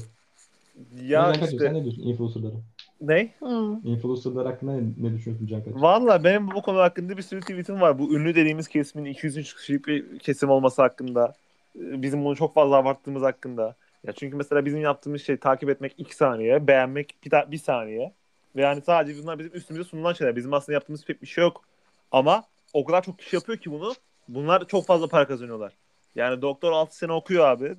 Ya 1.03 1.31
ne, 1.31 1.41
Kaçıyor, 1.41 1.49
sen 1.49 1.57
işte 1.57 1.75
ne 1.75 1.83
diyorsun 1.85 2.03
influencerlara? 2.03 2.55
ne? 3.01 3.31
Hmm. 3.39 3.87
Influencerlar 3.87 4.47
hakkında 4.47 4.73
ne, 4.73 4.81
ne 4.81 5.13
düşünüyorsun 5.15 5.47
Can 5.47 5.65
Kaç? 5.65 5.75
Valla 5.75 6.25
benim 6.25 6.51
bu 6.51 6.63
konu 6.63 6.79
hakkında 6.79 7.17
bir 7.17 7.23
sürü 7.23 7.41
tweetim 7.41 7.81
var. 7.81 7.99
Bu 7.99 8.15
ünlü 8.15 8.35
dediğimiz 8.35 8.69
kesimin 8.69 9.05
203 9.05 9.55
kişilik 9.57 9.87
bir 9.87 10.19
kesim 10.19 10.51
olması 10.51 10.83
hakkında. 10.83 11.35
Ee, 11.77 12.03
Bizim 12.03 12.25
bunu 12.25 12.37
çok 12.37 12.55
fazla 12.55 12.77
abarttığımız 12.77 13.23
hakkında. 13.23 13.75
Ya 14.05 14.13
çünkü 14.13 14.37
mesela 14.37 14.65
bizim 14.65 14.81
yaptığımız 14.81 15.23
şey 15.23 15.37
takip 15.37 15.71
etmek 15.71 15.95
2 15.99 16.17
saniye, 16.17 16.67
beğenmek 16.67 17.15
bir, 17.25 17.31
da- 17.31 17.51
bir 17.51 17.59
saniye. 17.59 18.13
Ve 18.57 18.61
yani 18.63 18.83
sadece 18.83 19.23
bunlar 19.23 19.39
bizim 19.39 19.55
üstümüze 19.55 19.85
sunulan 19.85 20.13
şeyler. 20.13 20.37
Bizim 20.37 20.55
aslında 20.55 20.75
yaptığımız 20.75 21.05
pek 21.05 21.23
bir 21.23 21.27
şey 21.27 21.45
yok. 21.45 21.65
Ama 22.13 22.45
o 22.73 22.85
kadar 22.85 23.03
çok 23.03 23.19
kişi 23.19 23.37
yapıyor 23.37 23.59
ki 23.59 23.71
bunu. 23.73 23.93
Bunlar 24.29 24.67
çok 24.67 24.87
fazla 24.87 25.09
para 25.09 25.27
kazanıyorlar. 25.27 25.73
Yani 26.15 26.43
doktor 26.43 26.73
6 26.73 26.97
sene 26.97 27.13
okuyor 27.13 27.47
abi. 27.47 27.77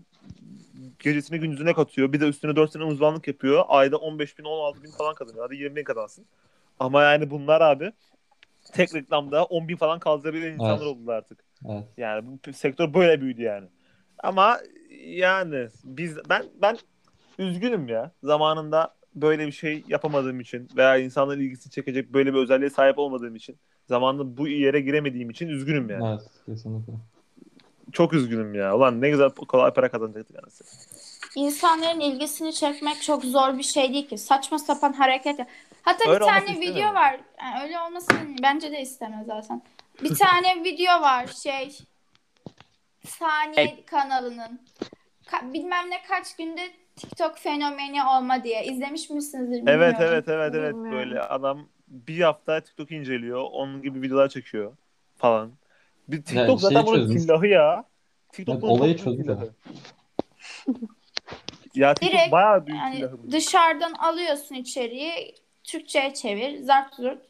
Gecesini 1.00 1.40
gündüzüne 1.40 1.74
katıyor. 1.74 2.14
Bir 2.14 2.22
de 2.22 2.28
üstüne 2.28 2.56
4 2.56 2.72
sene 2.72 2.84
uzmanlık 2.84 3.28
yapıyor. 3.28 3.64
Ayda 3.68 3.98
15 3.98 4.40
bin 4.40 4.44
16 4.44 4.84
bin 4.84 4.92
falan 4.92 5.16
kazanıyor. 5.16 5.46
Hadi 5.46 5.56
20 5.56 5.76
bin 5.76 5.84
kazansın. 5.84 6.26
Ama 6.80 7.04
yani 7.04 7.30
bunlar 7.30 7.62
abi 7.62 7.92
tek 8.74 8.96
reklamda 8.96 9.44
10 9.46 9.68
bin 9.68 9.76
falan 9.76 10.00
kaldırabilen 10.00 10.54
insanlar 10.54 10.78
Evet. 10.78 10.88
oldular 10.88 11.16
artık. 11.18 11.40
Evet. 11.70 11.84
Yani 11.98 12.26
bu 12.46 12.54
sektör 12.54 12.94
böyle 12.94 13.22
büyüdü 13.22 13.42
yani. 13.42 13.68
Ama 14.24 14.60
yani 15.02 15.68
biz 15.84 16.18
ben 16.30 16.46
ben 16.62 16.78
üzgünüm 17.40 17.88
ya. 17.88 18.12
Zamanında 18.24 18.96
böyle 19.16 19.48
bir 19.48 19.52
şey 19.52 19.84
yapamadığım 19.88 20.40
için 20.40 20.70
veya 20.78 20.98
insanların 20.98 21.40
ilgisini 21.40 21.72
çekecek 21.72 22.14
böyle 22.14 22.34
bir 22.34 22.38
özelliğe 22.40 22.70
sahip 22.70 23.00
olmadığım 23.00 23.36
için 23.36 23.58
zamanında 23.88 24.38
bu 24.38 24.48
yere 24.48 24.82
giremediğim 24.82 25.30
için 25.30 25.48
üzgünüm 25.48 25.90
yani. 25.90 26.08
Evet, 26.10 26.22
kesinlikle. 26.46 26.94
Çok 27.92 28.14
üzgünüm 28.14 28.54
ya. 28.56 28.76
Ulan 28.76 29.02
ne 29.02 29.10
güzel 29.10 29.30
kolay 29.30 29.74
para 29.74 29.92
kazanacaktık 29.92 30.44
anasını. 30.44 30.68
İnsanların 31.36 32.00
ilgisini 32.00 32.54
çekmek 32.54 33.02
çok 33.02 33.24
zor 33.24 33.58
bir 33.58 33.64
şey 33.64 33.94
değil 33.94 34.08
ki. 34.08 34.18
Saçma 34.18 34.60
sapan 34.60 34.94
hareket. 34.94 35.40
yap- 35.40 35.48
Hatta 35.82 36.10
Öyle 36.10 36.20
bir 36.20 36.26
tane 36.26 36.60
video 36.62 36.94
var. 36.94 37.20
Yani 37.42 37.64
öyle 37.64 37.80
olmasını 37.80 38.18
bence 38.44 38.72
de 38.72 38.82
istemez 38.82 39.26
zaten. 39.28 39.62
Bir 40.04 40.16
tane 40.16 40.64
video 40.64 41.02
var 41.02 41.28
şey 41.28 41.78
Saniye 43.08 43.86
kanalının. 43.86 44.62
Ka- 45.26 45.54
bilmem 45.54 45.90
ne 45.90 46.02
kaç 46.08 46.36
günde 46.36 46.62
TikTok 46.96 47.38
fenomeni 47.38 48.04
olma 48.04 48.44
diye. 48.44 48.66
İzlemiş 48.66 49.10
misinizdir 49.10 49.58
bilmiyorum. 49.58 49.82
Evet 49.82 49.96
evet 50.00 50.28
evet 50.28 50.56
evet 50.56 50.76
Bilmiyorum. 50.76 51.10
böyle 51.10 51.22
adam 51.22 51.68
bir 51.88 52.22
hafta 52.22 52.60
TikTok 52.62 52.92
inceliyor. 52.92 53.42
Onun 53.52 53.82
gibi 53.82 54.02
videolar 54.02 54.30
çekiyor 54.30 54.78
falan. 55.18 55.52
Bir 56.08 56.24
TikTok 56.24 56.48
Yani 56.50 56.60
zaten 56.60 56.86
bunun 56.86 57.18
silahı 57.18 57.48
ya. 57.48 57.86
TikTok 58.32 58.54
Evet, 58.54 58.64
bunun 58.64 58.74
olayı 58.74 58.98
çözdü 58.98 59.54
ya 61.76 61.94
TikTok 61.94 62.14
Direkt, 62.14 62.32
bayağı 62.32 62.68
büyük 62.68 62.80
Yani 62.82 62.96
silahı 62.96 63.18
bunun. 63.18 63.32
dışarıdan 63.32 63.94
alıyorsun 63.94 64.56
içeriği. 64.56 65.36
Türkçe'ye 65.64 66.14
çevir. 66.14 66.58
Zart 66.60 66.96
zurt. 66.96 67.22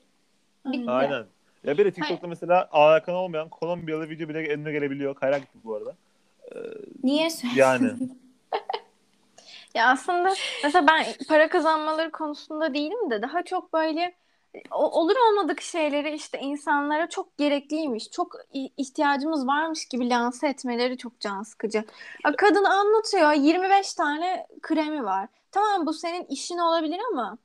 Bitti. 0.65 0.91
Aynen. 0.91 1.25
Ya 1.63 1.77
bir 1.77 1.85
de 1.85 1.91
TikTok'ta 1.91 2.27
mesela 2.27 2.69
alakan 2.71 3.15
olmayan 3.15 3.49
Kolombiyalı 3.49 4.09
video 4.09 4.29
bile 4.29 4.53
önüne 4.53 4.71
gelebiliyor. 4.71 5.15
Kayrak 5.15 5.41
gittik 5.41 5.61
bu 5.63 5.75
arada. 5.75 5.95
Niye 7.03 7.29
Yani. 7.55 7.91
Ya 9.73 9.87
aslında 9.91 10.33
mesela 10.63 10.87
ben 10.87 11.05
para 11.27 11.49
kazanmaları 11.49 12.11
konusunda 12.11 12.73
değilim 12.73 13.11
de 13.11 13.21
daha 13.21 13.43
çok 13.43 13.73
böyle 13.73 14.15
o- 14.71 15.01
olur 15.01 15.15
olmadık 15.29 15.61
şeyleri 15.61 16.15
işte 16.15 16.39
insanlara 16.39 17.09
çok 17.09 17.37
gerekliymiş, 17.37 18.11
çok 18.11 18.35
ihtiyacımız 18.53 19.47
varmış 19.47 19.85
gibi 19.85 20.09
lanse 20.09 20.47
etmeleri 20.47 20.97
çok 20.97 21.19
can 21.19 21.43
sıkıcı. 21.43 21.83
Kadın 22.37 22.63
anlatıyor 22.63 23.31
25 23.33 23.93
tane 23.93 24.47
kremi 24.61 25.03
var. 25.03 25.27
Tamam 25.51 25.85
bu 25.85 25.93
senin 25.93 26.25
işin 26.25 26.57
olabilir 26.57 26.99
ama 27.11 27.37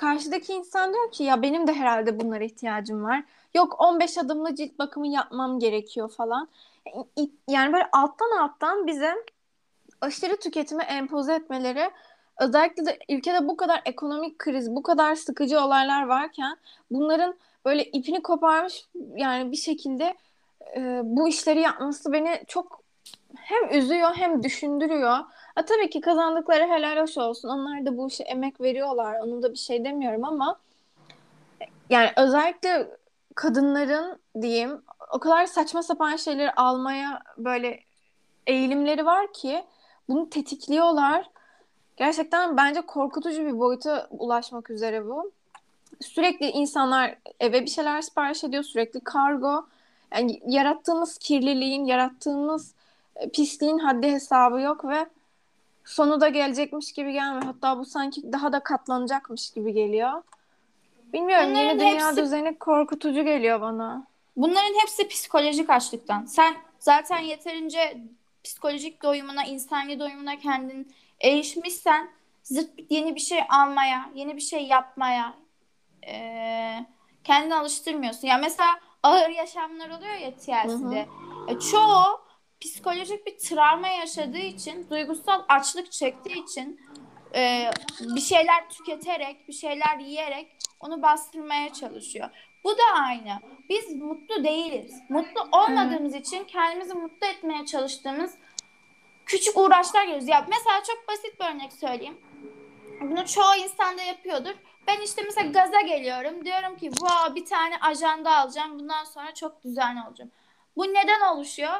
karşıdaki 0.00 0.52
insan 0.52 0.92
diyor 0.92 1.10
ki 1.12 1.24
ya 1.24 1.42
benim 1.42 1.66
de 1.66 1.72
herhalde 1.72 2.20
bunlara 2.20 2.44
ihtiyacım 2.44 3.04
var. 3.04 3.24
Yok 3.54 3.80
15 3.80 4.18
adımlı 4.18 4.54
cilt 4.54 4.78
bakımı 4.78 5.08
yapmam 5.08 5.58
gerekiyor 5.58 6.10
falan. 6.10 6.48
İ- 7.18 7.30
Yani 7.48 7.72
böyle 7.72 7.88
alttan 7.92 8.38
alttan 8.40 8.86
bize 8.86 9.14
aşırı 10.00 10.36
tüketimi 10.36 10.82
empoze 10.82 11.34
etmeleri 11.34 11.90
özellikle 12.40 12.86
de 12.86 12.98
ülkede 13.08 13.48
bu 13.48 13.56
kadar 13.56 13.82
ekonomik 13.84 14.38
kriz, 14.38 14.70
bu 14.76 14.82
kadar 14.82 15.14
sıkıcı 15.14 15.60
olaylar 15.60 16.06
varken 16.06 16.56
bunların 16.90 17.34
böyle 17.64 17.84
ipini 17.84 18.22
koparmış 18.22 18.88
yani 19.16 19.52
bir 19.52 19.56
şekilde 19.56 20.14
e, 20.76 21.00
bu 21.04 21.28
işleri 21.28 21.60
yapması 21.60 22.12
beni 22.12 22.42
çok 22.48 22.82
hem 23.50 23.78
üzüyor 23.78 24.10
hem 24.14 24.42
düşündürüyor. 24.42 25.18
Ha, 25.54 25.64
tabii 25.66 25.90
ki 25.90 26.00
kazandıkları 26.00 26.62
helal 26.62 27.02
hoş 27.02 27.18
olsun. 27.18 27.48
Onlar 27.48 27.86
da 27.86 27.96
bu 27.96 28.08
işe 28.08 28.24
emek 28.24 28.60
veriyorlar. 28.60 29.20
Onu 29.20 29.42
da 29.42 29.52
bir 29.52 29.58
şey 29.58 29.84
demiyorum 29.84 30.24
ama 30.24 30.58
yani 31.90 32.10
özellikle 32.16 32.88
kadınların 33.34 34.20
diyeyim 34.40 34.82
o 35.12 35.18
kadar 35.18 35.46
saçma 35.46 35.82
sapan 35.82 36.16
şeyleri 36.16 36.52
almaya 36.52 37.22
böyle 37.38 37.80
eğilimleri 38.46 39.06
var 39.06 39.32
ki 39.32 39.64
bunu 40.08 40.30
tetikliyorlar. 40.30 41.30
Gerçekten 41.96 42.56
bence 42.56 42.80
korkutucu 42.80 43.46
bir 43.46 43.58
boyuta 43.58 44.08
ulaşmak 44.10 44.70
üzere 44.70 45.06
bu. 45.06 45.32
Sürekli 46.00 46.46
insanlar 46.46 47.14
eve 47.40 47.62
bir 47.62 47.70
şeyler 47.70 48.02
sipariş 48.02 48.44
ediyor, 48.44 48.62
sürekli 48.62 49.00
kargo. 49.00 49.66
Yani 50.14 50.40
yarattığımız 50.46 51.18
kirliliğin, 51.18 51.84
yarattığımız 51.84 52.68
e, 52.70 52.79
pisliğin 53.34 53.78
haddi 53.78 54.12
hesabı 54.12 54.60
yok 54.60 54.84
ve 54.84 55.06
sonu 55.84 56.20
da 56.20 56.28
gelecekmiş 56.28 56.92
gibi 56.92 57.12
gelmiyor. 57.12 57.42
Hatta 57.44 57.78
bu 57.78 57.84
sanki 57.84 58.32
daha 58.32 58.52
da 58.52 58.60
katlanacakmış 58.60 59.50
gibi 59.50 59.72
geliyor. 59.72 60.22
Bilmiyorum 61.12 61.46
Bunların 61.50 61.64
yeni 61.68 61.80
dünya 61.80 62.08
hepsi- 62.08 62.22
düzeni 62.22 62.58
korkutucu 62.58 63.24
geliyor 63.24 63.60
bana. 63.60 64.06
Bunların 64.36 64.80
hepsi 64.82 65.08
psikolojik 65.08 65.70
açlıktan. 65.70 66.24
Sen 66.24 66.54
zaten 66.78 67.18
yeterince 67.18 68.00
psikolojik 68.44 69.02
doyumuna, 69.02 69.44
insani 69.44 70.00
doyumuna 70.00 70.38
kendin 70.38 70.92
erişmişsen 71.20 72.10
zırt 72.42 72.70
yeni 72.90 73.14
bir 73.14 73.20
şey 73.20 73.40
almaya, 73.48 74.10
yeni 74.14 74.36
bir 74.36 74.40
şey 74.40 74.66
yapmaya 74.66 75.34
eee 76.02 76.86
kendini 77.24 77.54
alıştırmıyorsun. 77.54 78.28
Ya 78.28 78.38
mesela 78.38 78.68
ağır 79.02 79.28
yaşamlar 79.28 79.90
oluyor 79.90 80.14
ya 80.14 80.34
TLC'de. 80.36 81.06
E, 81.48 81.58
çoğu 81.58 82.20
psikolojik 82.60 83.26
bir 83.26 83.38
travma 83.38 83.88
yaşadığı 83.88 84.38
için, 84.38 84.90
duygusal 84.90 85.42
açlık 85.48 85.92
çektiği 85.92 86.44
için 86.44 86.80
e, 87.34 87.70
bir 88.00 88.20
şeyler 88.20 88.70
tüketerek, 88.70 89.48
bir 89.48 89.52
şeyler 89.52 89.98
yiyerek 89.98 90.56
onu 90.80 91.02
bastırmaya 91.02 91.72
çalışıyor. 91.72 92.30
Bu 92.64 92.70
da 92.70 92.82
aynı. 92.94 93.38
Biz 93.68 93.94
mutlu 93.94 94.44
değiliz. 94.44 94.94
Mutlu 95.08 95.40
olmadığımız 95.52 96.14
için 96.14 96.44
kendimizi 96.44 96.94
mutlu 96.94 97.26
etmeye 97.26 97.66
çalıştığımız 97.66 98.34
küçük 99.26 99.58
uğraşlar 99.58 100.02
görüyoruz. 100.02 100.28
Ya 100.28 100.46
mesela 100.48 100.82
çok 100.86 101.08
basit 101.08 101.40
bir 101.40 101.44
örnek 101.44 101.72
söyleyeyim. 101.72 102.20
Bunu 103.00 103.26
çoğu 103.26 103.54
insan 103.62 103.98
da 103.98 104.02
yapıyordur. 104.02 104.54
Ben 104.86 105.00
işte 105.00 105.22
mesela 105.22 105.50
gaza 105.50 105.80
geliyorum. 105.80 106.44
Diyorum 106.44 106.76
ki 106.76 106.90
wow, 106.90 107.34
bir 107.34 107.44
tane 107.44 107.76
ajanda 107.80 108.36
alacağım. 108.36 108.78
Bundan 108.78 109.04
sonra 109.04 109.34
çok 109.34 109.64
düzenli 109.64 110.00
olacağım. 110.08 110.30
Bu 110.76 110.84
neden 110.84 111.20
oluşuyor? 111.20 111.74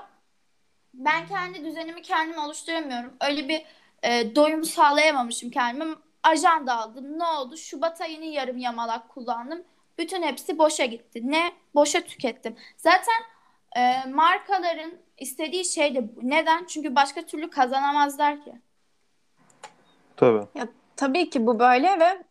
Ben 0.95 1.27
kendi 1.27 1.65
düzenimi 1.65 2.03
kendim 2.03 2.39
oluşturamıyorum. 2.39 3.13
Öyle 3.21 3.49
bir 3.49 3.65
e, 4.03 4.37
doyum 4.37 4.65
sağlayamamışım 4.65 5.51
kendime. 5.51 5.95
Ajanda 6.23 6.79
aldım. 6.79 7.19
Ne 7.19 7.25
oldu? 7.25 7.57
Şubat 7.57 8.01
ayını 8.01 8.25
yarım 8.25 8.59
yamalak 8.59 9.09
kullandım. 9.09 9.63
Bütün 9.99 10.23
hepsi 10.23 10.59
boşa 10.59 10.85
gitti. 10.85 11.21
Ne? 11.25 11.53
Boşa 11.75 12.01
tükettim. 12.01 12.57
Zaten 12.77 13.23
e, 13.77 14.05
markaların 14.09 14.93
istediği 15.19 15.65
şey 15.65 15.95
de 15.95 16.17
bu. 16.17 16.21
Neden? 16.23 16.65
Çünkü 16.65 16.95
başka 16.95 17.23
türlü 17.23 17.51
kazanamazlar 17.51 18.45
ki. 18.45 18.53
Tabii. 20.17 20.47
Tabii 20.97 21.31
ki 21.31 21.47
bu 21.47 21.59
böyle 21.59 22.01
ve 22.01 22.23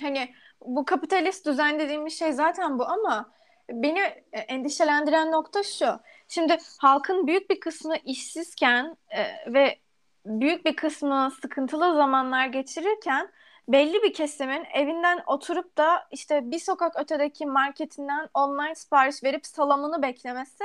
hani 0.00 0.34
bu 0.66 0.84
kapitalist 0.84 1.46
düzen 1.46 1.78
dediğimiz 1.78 2.18
şey 2.18 2.32
zaten 2.32 2.78
bu 2.78 2.86
ama 2.88 3.30
beni 3.70 3.98
e, 4.32 4.38
endişelendiren 4.38 5.32
nokta 5.32 5.62
şu. 5.62 6.00
Şimdi 6.28 6.58
halkın 6.78 7.26
büyük 7.26 7.50
bir 7.50 7.60
kısmı 7.60 7.96
işsizken 8.04 8.96
e, 9.08 9.52
ve 9.52 9.78
büyük 10.26 10.64
bir 10.64 10.76
kısmı 10.76 11.32
sıkıntılı 11.42 11.94
zamanlar 11.94 12.46
geçirirken 12.46 13.32
belli 13.68 14.02
bir 14.02 14.12
kesimin 14.12 14.64
evinden 14.74 15.22
oturup 15.26 15.78
da 15.78 16.08
işte 16.10 16.50
bir 16.50 16.58
sokak 16.58 17.00
ötedeki 17.00 17.46
marketinden 17.46 18.28
online 18.34 18.74
sipariş 18.74 19.24
verip 19.24 19.46
salamını 19.46 20.02
beklemesi 20.02 20.64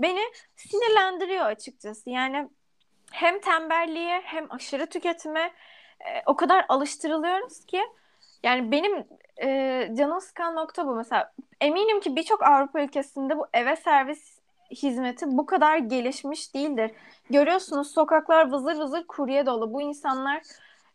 beni 0.00 0.20
sinirlendiriyor 0.56 1.46
açıkçası. 1.46 2.10
Yani 2.10 2.48
hem 3.10 3.40
tembelliğe 3.40 4.20
hem 4.24 4.52
aşırı 4.52 4.86
tüketime 4.86 5.52
e, 6.00 6.22
o 6.26 6.36
kadar 6.36 6.64
alıştırılıyoruz 6.68 7.66
ki 7.66 7.82
yani 8.42 8.72
benim 8.72 9.06
e, 9.42 9.88
canım 9.98 10.20
sıkan 10.20 10.56
nokta 10.56 10.86
bu 10.86 10.94
mesela. 10.94 11.32
Eminim 11.60 12.00
ki 12.00 12.16
birçok 12.16 12.42
Avrupa 12.42 12.80
ülkesinde 12.80 13.38
bu 13.38 13.46
eve 13.52 13.76
servis 13.76 14.31
hizmeti 14.72 15.26
bu 15.28 15.46
kadar 15.46 15.76
gelişmiş 15.76 16.54
değildir. 16.54 16.90
Görüyorsunuz 17.30 17.90
sokaklar 17.90 18.52
vızır 18.52 18.76
vızır 18.76 19.06
kurye 19.06 19.46
dolu. 19.46 19.72
Bu 19.72 19.82
insanlar 19.82 20.42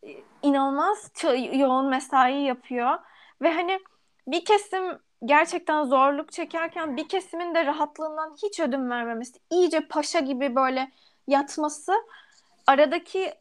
e, 0.03 0.09
inanılmaz 0.41 1.11
yoğun 1.53 1.85
mesai 1.85 2.41
yapıyor 2.41 2.99
ve 3.41 3.53
hani 3.53 3.79
bir 4.27 4.45
kesim 4.45 4.99
gerçekten 5.25 5.83
zorluk 5.83 6.31
çekerken 6.31 6.97
bir 6.97 7.07
kesimin 7.07 7.55
de 7.55 7.65
rahatlığından 7.65 8.35
hiç 8.43 8.59
ödün 8.59 8.89
vermemesi, 8.89 9.39
iyice 9.49 9.87
paşa 9.87 10.19
gibi 10.19 10.55
böyle 10.55 10.91
yatması 11.27 11.93
aradaki 12.67 13.33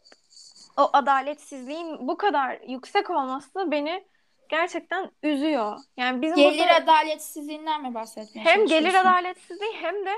o 0.76 0.90
adaletsizliğin 0.92 2.08
bu 2.08 2.16
kadar 2.16 2.60
yüksek 2.68 3.10
olması 3.10 3.70
beni 3.70 4.04
gerçekten 4.48 5.10
üzüyor. 5.22 5.78
Yani 5.96 6.22
bizim 6.22 6.36
Gelir 6.36 6.58
burada 6.60 6.74
adaletsizliğinden 6.74 7.82
mi 7.82 7.94
bahsetmeye 7.94 8.44
hem 8.46 8.66
gelir 8.66 8.94
adaletsizliği 8.94 9.72
hem 9.80 9.94
de 10.06 10.10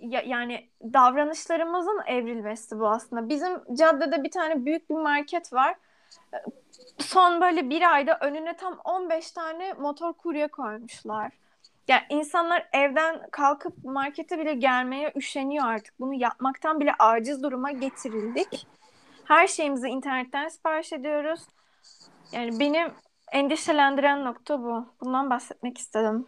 ya- 0.00 0.22
yani 0.26 0.68
davranışlarımızın 0.82 2.00
evrilmesi 2.06 2.78
bu 2.78 2.88
aslında. 2.88 3.28
Bizim 3.28 3.74
caddede 3.74 4.24
bir 4.24 4.30
tane 4.30 4.64
büyük 4.64 4.90
bir 4.90 4.94
market 4.94 5.52
var. 5.52 5.74
Son 6.98 7.40
böyle 7.40 7.70
bir 7.70 7.92
ayda 7.94 8.18
önüne 8.20 8.56
tam 8.56 8.80
15 8.84 9.30
tane 9.30 9.72
motor 9.72 10.12
kurye 10.12 10.48
koymuşlar. 10.48 11.32
Yani 11.88 12.02
insanlar 12.10 12.68
evden 12.72 13.20
kalkıp 13.30 13.84
markete 13.84 14.38
bile 14.38 14.54
gelmeye 14.54 15.12
üşeniyor 15.16 15.66
artık. 15.66 16.00
Bunu 16.00 16.14
yapmaktan 16.14 16.80
bile 16.80 16.92
aciz 16.98 17.42
duruma 17.42 17.70
getirildik. 17.72 18.66
Her 19.24 19.46
şeyimizi 19.46 19.88
internetten 19.88 20.48
sipariş 20.48 20.92
ediyoruz. 20.92 21.40
Yani 22.32 22.60
beni 22.60 22.88
endişelendiren 23.32 24.24
nokta 24.24 24.62
bu. 24.62 24.86
Bundan 25.00 25.30
bahsetmek 25.30 25.78
istedim. 25.78 26.26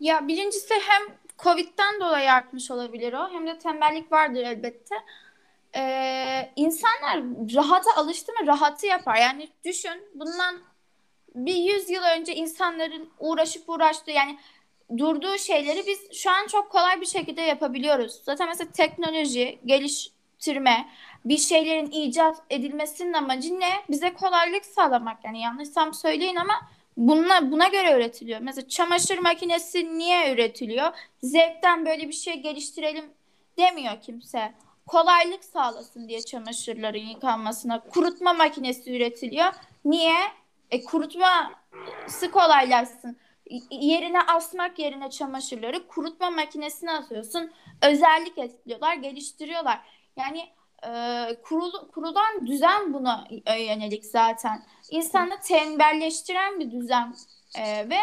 Ya 0.00 0.28
birincisi 0.28 0.74
hem 0.74 1.02
Covid'den 1.38 2.00
dolayı 2.00 2.32
artmış 2.32 2.70
olabilir 2.70 3.12
o 3.12 3.30
hem 3.30 3.46
de 3.46 3.58
tembellik 3.58 4.12
vardır 4.12 4.42
elbette. 4.42 4.94
Ee, 5.76 6.52
insanlar 6.56 7.22
rahata 7.54 7.90
alıştı 7.96 8.32
mı 8.32 8.46
rahatı 8.46 8.86
yapar. 8.86 9.16
Yani 9.16 9.48
düşün 9.64 10.02
bundan 10.14 10.60
bir 11.34 11.54
yüz 11.54 11.90
yıl 11.90 12.02
önce 12.02 12.34
insanların 12.34 13.10
uğraşıp 13.18 13.68
uğraştığı 13.68 14.10
yani 14.10 14.38
durduğu 14.98 15.38
şeyleri 15.38 15.86
biz 15.86 16.12
şu 16.12 16.30
an 16.30 16.46
çok 16.46 16.70
kolay 16.70 17.00
bir 17.00 17.06
şekilde 17.06 17.40
yapabiliyoruz. 17.40 18.12
Zaten 18.24 18.48
mesela 18.48 18.72
teknoloji, 18.72 19.58
geliştirme, 19.64 20.88
bir 21.28 21.38
şeylerin 21.38 21.90
icat 21.90 22.36
edilmesinin 22.50 23.12
amacı 23.12 23.60
ne? 23.60 23.70
Bize 23.90 24.14
kolaylık 24.14 24.66
sağlamak. 24.66 25.24
Yani 25.24 25.40
yanlışsam 25.40 25.94
söyleyin 25.94 26.36
ama 26.36 26.54
Buna, 26.96 27.50
buna 27.50 27.68
göre 27.68 27.96
üretiliyor. 27.96 28.40
Mesela 28.40 28.68
çamaşır 28.68 29.18
makinesi 29.18 29.98
niye 29.98 30.32
üretiliyor? 30.34 30.92
Zevkten 31.22 31.86
böyle 31.86 32.08
bir 32.08 32.12
şey 32.12 32.34
geliştirelim 32.34 33.04
demiyor 33.58 34.00
kimse. 34.00 34.54
Kolaylık 34.86 35.44
sağlasın 35.44 36.08
diye 36.08 36.22
çamaşırların 36.22 36.98
yıkanmasına. 36.98 37.80
Kurutma 37.80 38.32
makinesi 38.32 38.96
üretiliyor. 38.96 39.52
Niye? 39.84 40.18
E, 40.70 40.84
kurutması 40.84 42.30
kolaylaşsın. 42.32 43.16
Yerine 43.70 44.22
asmak 44.22 44.78
yerine 44.78 45.10
çamaşırları 45.10 45.86
kurutma 45.86 46.30
makinesine 46.30 46.92
asıyorsun. 46.92 47.52
Özellik 47.82 48.38
ekliyorlar, 48.38 48.94
geliştiriyorlar. 48.94 49.80
Yani 50.16 50.48
e, 50.84 50.90
kurulu, 51.42 51.90
kurulan 51.90 52.46
düzen 52.46 52.94
buna 52.94 53.28
yönelik 53.46 54.04
zaten. 54.04 54.62
İnsanı 54.90 55.40
tembelleştiren 55.40 56.60
bir 56.60 56.70
düzen 56.70 57.14
E, 57.58 57.90
ve 57.90 57.98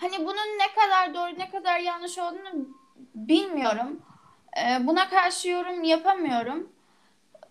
hani 0.00 0.18
bunun 0.18 0.58
ne 0.58 0.72
kadar 0.74 1.14
doğru 1.14 1.38
ne 1.38 1.50
kadar 1.50 1.78
yanlış 1.80 2.18
olduğunu 2.18 2.68
bilmiyorum. 3.14 4.02
E, 4.56 4.86
buna 4.86 5.08
karşı 5.08 5.48
yorum 5.48 5.84
yapamıyorum 5.84 6.72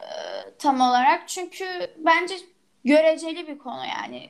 e, 0.01 0.07
tam 0.59 0.81
olarak. 0.81 1.27
Çünkü 1.27 1.93
bence 1.97 2.35
göreceli 2.85 3.47
bir 3.47 3.57
konu 3.57 3.85
yani. 3.85 4.29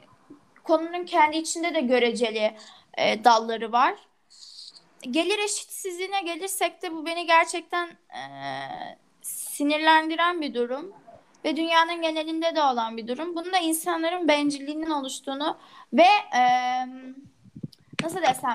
Konunun 0.63 1.06
kendi 1.06 1.38
içinde 1.38 1.73
de 1.73 1.82
göreceli 1.82 2.58
e, 2.97 3.23
dalları 3.23 3.71
var. 3.71 3.95
Gelir 5.02 5.39
eşitsizliğine 5.39 6.21
gelirsek 6.21 6.82
de 6.82 6.91
bu 6.93 7.06
beni 7.06 7.26
gerçekten 7.26 7.88
e, 7.89 8.21
sinirlendiren 9.58 10.41
bir 10.41 10.54
durum 10.54 10.93
ve 11.46 11.56
dünyanın 11.56 12.02
genelinde 12.02 12.56
de 12.56 12.63
olan 12.63 12.98
bir 12.98 13.08
durum. 13.08 13.36
Bunun 13.36 13.54
da 13.54 13.58
insanların 13.58 14.28
bencilliğinin 14.28 14.89
oluştuğunu 14.89 15.58
ve 15.93 16.08
e, 16.38 16.41
nasıl 18.04 18.22
desem 18.22 18.54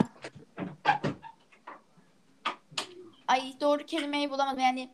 ay 3.28 3.52
doğru 3.60 3.86
kelimeyi 3.86 4.30
bulamadım 4.30 4.58
yani 4.58 4.90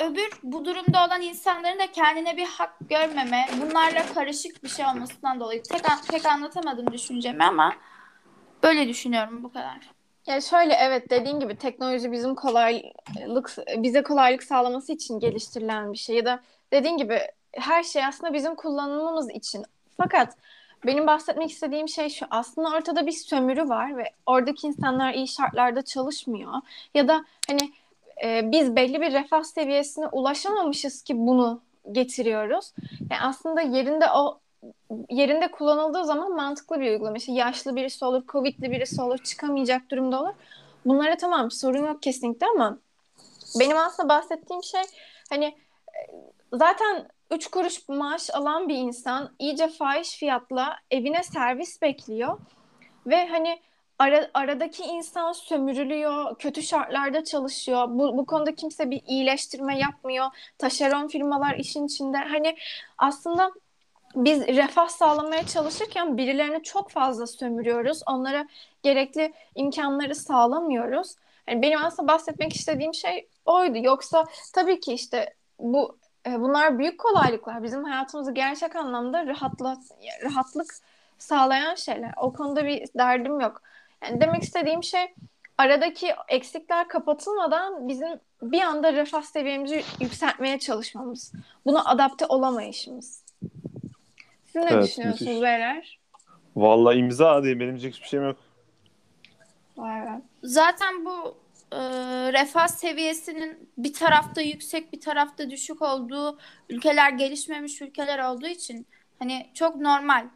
öbür 0.00 0.30
bu 0.42 0.64
durumda 0.64 1.06
olan 1.06 1.22
insanların 1.22 1.78
da 1.78 1.92
kendine 1.92 2.36
bir 2.36 2.46
hak 2.46 2.76
görmeme, 2.88 3.48
bunlarla 3.60 4.14
karışık 4.14 4.64
bir 4.64 4.68
şey 4.68 4.86
olmasından 4.86 5.40
dolayı 5.40 5.62
tek 5.62 5.82
pek 6.10 6.26
anlatamadım 6.26 6.92
düşüncemi 6.92 7.44
ama 7.44 7.76
böyle 8.62 8.88
düşünüyorum 8.88 9.44
bu 9.44 9.52
kadar. 9.52 9.97
Ya 10.28 10.40
şöyle 10.40 10.74
evet 10.74 11.10
dediğin 11.10 11.40
gibi 11.40 11.56
teknoloji 11.56 12.12
bizim 12.12 12.34
kolaylık 12.34 13.56
bize 13.76 14.02
kolaylık 14.02 14.42
sağlaması 14.42 14.92
için 14.92 15.20
geliştirilen 15.20 15.92
bir 15.92 15.98
şey 15.98 16.16
ya 16.16 16.24
da 16.24 16.40
dediğin 16.72 16.96
gibi 16.96 17.20
her 17.52 17.82
şey 17.82 18.04
aslında 18.04 18.34
bizim 18.34 18.54
kullanımımız 18.54 19.30
için. 19.30 19.64
Fakat 19.96 20.36
benim 20.86 21.06
bahsetmek 21.06 21.50
istediğim 21.50 21.88
şey 21.88 22.08
şu 22.08 22.26
aslında 22.30 22.68
ortada 22.68 23.06
bir 23.06 23.12
sömürü 23.12 23.68
var 23.68 23.96
ve 23.96 24.04
oradaki 24.26 24.66
insanlar 24.66 25.14
iyi 25.14 25.28
şartlarda 25.28 25.82
çalışmıyor 25.82 26.52
ya 26.94 27.08
da 27.08 27.24
hani 27.48 27.72
e, 28.24 28.52
biz 28.52 28.76
belli 28.76 29.00
bir 29.00 29.12
refah 29.12 29.42
seviyesine 29.42 30.06
ulaşamamışız 30.06 31.02
ki 31.02 31.18
bunu 31.18 31.60
getiriyoruz. 31.92 32.72
Yani 33.10 33.20
aslında 33.22 33.60
yerinde 33.60 34.06
o 34.14 34.40
yerinde 35.10 35.50
kullanıldığı 35.50 36.04
zaman 36.04 36.36
mantıklı 36.36 36.80
bir 36.80 36.90
uygulama. 36.90 37.16
İşte 37.16 37.32
yaşlı 37.32 37.76
birisi 37.76 38.04
olur, 38.04 38.22
covidli 38.28 38.70
birisi 38.70 39.02
olur, 39.02 39.18
çıkamayacak 39.18 39.90
durumda 39.90 40.22
olur. 40.22 40.34
Bunlara 40.84 41.16
tamam 41.16 41.50
sorun 41.50 41.86
yok 41.86 42.02
kesinlikle 42.02 42.46
ama 42.46 42.78
benim 43.60 43.76
aslında 43.76 44.08
bahsettiğim 44.08 44.62
şey 44.62 44.82
hani 45.30 45.44
e, 45.44 46.00
zaten 46.52 47.08
3 47.30 47.46
kuruş 47.46 47.88
maaş 47.88 48.30
alan 48.34 48.68
bir 48.68 48.76
insan 48.76 49.30
iyice 49.38 49.68
fahiş 49.68 50.16
fiyatla 50.16 50.76
evine 50.90 51.22
servis 51.22 51.82
bekliyor 51.82 52.38
ve 53.06 53.28
hani 53.28 53.60
ara, 53.98 54.30
aradaki 54.34 54.82
insan 54.82 55.32
sömürülüyor, 55.32 56.38
kötü 56.38 56.62
şartlarda 56.62 57.24
çalışıyor. 57.24 57.86
Bu, 57.90 58.16
bu 58.16 58.26
konuda 58.26 58.54
kimse 58.54 58.90
bir 58.90 59.02
iyileştirme 59.06 59.78
yapmıyor. 59.78 60.26
Taşeron 60.58 61.08
firmalar 61.08 61.54
işin 61.54 61.86
içinde. 61.86 62.16
Hani 62.18 62.56
aslında 62.98 63.50
biz 64.14 64.40
refah 64.40 64.88
sağlamaya 64.88 65.46
çalışırken 65.46 66.16
birilerini 66.16 66.62
çok 66.62 66.90
fazla 66.90 67.26
sömürüyoruz. 67.26 68.00
Onlara 68.06 68.48
gerekli 68.82 69.32
imkanları 69.54 70.14
sağlamıyoruz. 70.14 71.14
Yani 71.48 71.62
benim 71.62 71.84
aslında 71.84 72.12
bahsetmek 72.12 72.52
istediğim 72.52 72.94
şey 72.94 73.28
oydu. 73.46 73.78
Yoksa 73.82 74.24
tabii 74.54 74.80
ki 74.80 74.92
işte 74.92 75.34
bu 75.58 75.98
e, 76.26 76.40
bunlar 76.40 76.78
büyük 76.78 77.00
kolaylıklar. 77.00 77.62
Bizim 77.62 77.84
hayatımızı 77.84 78.32
gerçek 78.32 78.76
anlamda 78.76 79.26
rahatlat 79.26 79.78
rahatlık 80.22 80.74
sağlayan 81.18 81.74
şeyler. 81.74 82.12
O 82.16 82.32
konuda 82.32 82.64
bir 82.64 82.86
derdim 82.98 83.40
yok. 83.40 83.62
Yani 84.02 84.20
demek 84.20 84.42
istediğim 84.42 84.82
şey 84.82 85.14
aradaki 85.58 86.14
eksikler 86.28 86.88
kapatılmadan 86.88 87.88
bizim 87.88 88.08
bir 88.42 88.60
anda 88.60 88.92
refah 88.92 89.22
seviyemizi 89.22 89.82
yükseltmeye 90.00 90.58
çalışmamız. 90.58 91.32
Buna 91.66 91.84
adapte 91.84 92.26
olamayışımız. 92.26 93.27
Siz 94.52 94.62
ne 94.64 94.70
Evet, 94.70 94.84
düşünüyorsunuz 94.84 95.30
müthiş. 95.30 95.42
beyler? 95.42 95.98
Vallahi 96.56 96.98
imza 96.98 97.44
değil. 97.44 97.60
Benim 97.60 97.76
hiçbir 97.76 98.06
şeyim 98.08 98.24
yok. 98.26 98.36
Vay 99.76 100.00
be. 100.06 100.22
Zaten 100.42 101.04
bu 101.04 101.36
e, 101.72 101.78
refah 102.32 102.68
seviyesinin 102.68 103.70
bir 103.78 103.92
tarafta 103.92 104.40
yüksek 104.40 104.92
bir 104.92 105.00
tarafta 105.00 105.50
düşük 105.50 105.82
olduğu 105.82 106.38
ülkeler 106.68 107.10
gelişmemiş 107.12 107.82
ülkeler 107.82 108.18
olduğu 108.18 108.46
için 108.46 108.86
hani 109.18 109.50
çok 109.54 109.76
normal 109.76 110.26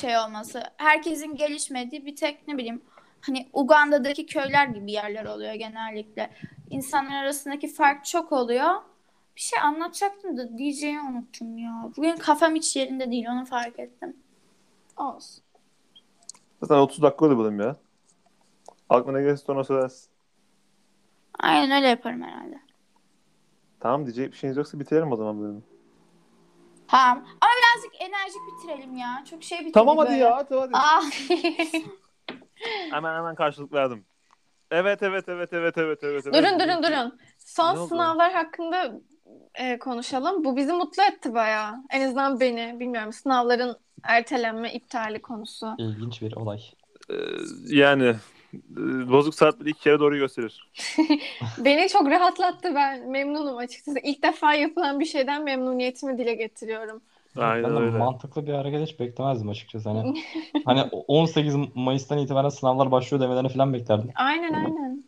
şey 0.00 0.18
olması. 0.18 0.62
Herkesin 0.76 1.36
gelişmediği 1.36 2.06
bir 2.06 2.16
tek 2.16 2.48
ne 2.48 2.58
bileyim 2.58 2.82
hani 3.20 3.48
Uganda'daki 3.52 4.26
köyler 4.26 4.66
gibi 4.66 4.92
yerler 4.92 5.24
oluyor 5.24 5.54
genellikle. 5.54 6.30
İnsanlar 6.70 7.22
arasındaki 7.22 7.68
fark 7.74 8.04
çok 8.04 8.32
oluyor. 8.32 8.74
Bir 9.40 9.44
şey 9.44 9.58
anlatacaktım 9.60 10.36
da 10.36 10.58
diyeceği 10.58 11.00
unuttum 11.00 11.58
ya. 11.58 11.90
Bugün 11.96 12.16
kafam 12.16 12.54
hiç 12.54 12.76
yerinde 12.76 13.10
değil 13.10 13.26
onu 13.30 13.44
fark 13.44 13.78
ettim. 13.78 14.16
Olsun. 14.96 15.44
Zaten 16.62 16.74
30 16.74 17.02
dakika 17.02 17.26
oldu 17.26 17.38
bölüm 17.38 17.60
ya. 17.60 17.76
Aklına 18.88 19.18
ne 19.18 19.24
gelirse 19.24 19.52
ona 19.52 19.64
söylersin. 19.64 20.10
Aynen 21.38 21.70
öyle 21.70 21.88
yaparım 21.88 22.22
herhalde. 22.22 22.60
Tamam 23.80 24.06
diyecek 24.06 24.32
bir 24.32 24.36
şeyiniz 24.36 24.56
yoksa 24.56 24.80
bitirelim 24.80 25.12
o 25.12 25.16
zaman 25.16 25.40
bölümü. 25.40 25.62
Tamam. 26.88 27.24
Ama 27.40 27.50
birazcık 27.60 28.02
enerjik 28.02 28.40
bitirelim 28.46 28.96
ya. 28.96 29.24
Çok 29.30 29.42
şey 29.42 29.58
bitirdik 29.58 29.74
Tamam 29.74 29.98
hadi 29.98 30.10
böyle. 30.10 30.20
ya 30.20 30.36
hadi 30.36 30.54
hadi. 30.54 30.76
Aa, 30.76 31.02
Hemen 32.90 33.16
hemen 33.16 33.34
karşılık 33.34 33.72
verdim. 33.72 34.04
Evet 34.70 35.02
evet 35.02 35.28
evet 35.28 35.52
evet 35.52 35.78
evet 35.78 35.98
evet. 36.04 36.26
evet. 36.26 36.34
durun 36.34 36.60
durun 36.60 36.82
durun. 36.82 37.18
Son 37.38 37.74
Ne 37.74 37.78
oldu? 37.78 37.88
sınavlar 37.88 38.32
hakkında 38.32 39.00
e, 39.54 39.78
konuşalım. 39.78 40.44
Bu 40.44 40.56
bizi 40.56 40.72
mutlu 40.72 41.02
etti 41.02 41.34
bayağı. 41.34 41.74
En 41.90 42.00
azından 42.06 42.40
beni. 42.40 42.80
Bilmiyorum 42.80 43.12
sınavların 43.12 43.76
ertelenme, 44.02 44.72
iptali 44.72 45.22
konusu. 45.22 45.74
İlginç 45.78 46.22
bir 46.22 46.32
olay. 46.32 46.60
Ee, 47.10 47.14
yani 47.66 48.14
e, 48.54 49.10
bozuk 49.10 49.34
saat 49.34 49.60
bile 49.60 49.70
iki 49.70 49.80
kere 49.80 50.00
doğru 50.00 50.16
gösterir. 50.16 50.70
Beni 51.58 51.88
çok 51.88 52.10
rahatlattı. 52.10 52.74
Ben 52.74 53.10
memnunum 53.10 53.56
açıkçası. 53.56 53.98
İlk 54.02 54.22
defa 54.22 54.54
yapılan 54.54 55.00
bir 55.00 55.04
şeyden 55.04 55.44
memnuniyetimi 55.44 56.18
dile 56.18 56.34
getiriyorum. 56.34 57.02
Aynen 57.36 57.64
ben 57.64 57.76
de 57.76 57.80
öyle. 57.80 57.98
mantıklı 57.98 58.46
bir 58.46 58.52
hareket 58.52 58.88
hiç 58.88 59.00
beklemezdim 59.00 59.48
açıkçası. 59.48 59.88
Hani, 59.90 60.24
hani 60.64 60.82
18 60.82 61.54
Mayıs'tan 61.74 62.18
itibaren 62.18 62.48
sınavlar 62.48 62.90
başlıyor 62.90 63.22
demelerini 63.22 63.48
falan 63.48 63.72
beklerdim. 63.72 64.10
Aynen 64.14 64.52
aynen. 64.52 65.04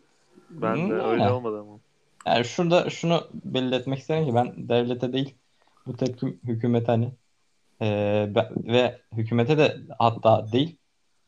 Ben 0.50 0.90
de 0.90 0.94
öyle 0.94 1.30
olmadı 1.30 1.60
ama. 1.60 1.78
Yani 2.26 2.44
şurada 2.44 2.90
şunu 2.90 3.28
belli 3.34 3.74
etmek 3.74 3.98
isterim 3.98 4.26
ki 4.26 4.34
ben 4.34 4.68
devlete 4.68 5.12
değil 5.12 5.34
bu 5.86 5.96
tepkim 5.96 6.40
hükümete 6.44 6.86
hani 6.86 7.12
eee, 7.80 8.32
be- 8.34 8.50
ve 8.56 9.00
hükümete 9.12 9.58
de 9.58 9.76
hatta 9.98 10.52
değil 10.52 10.76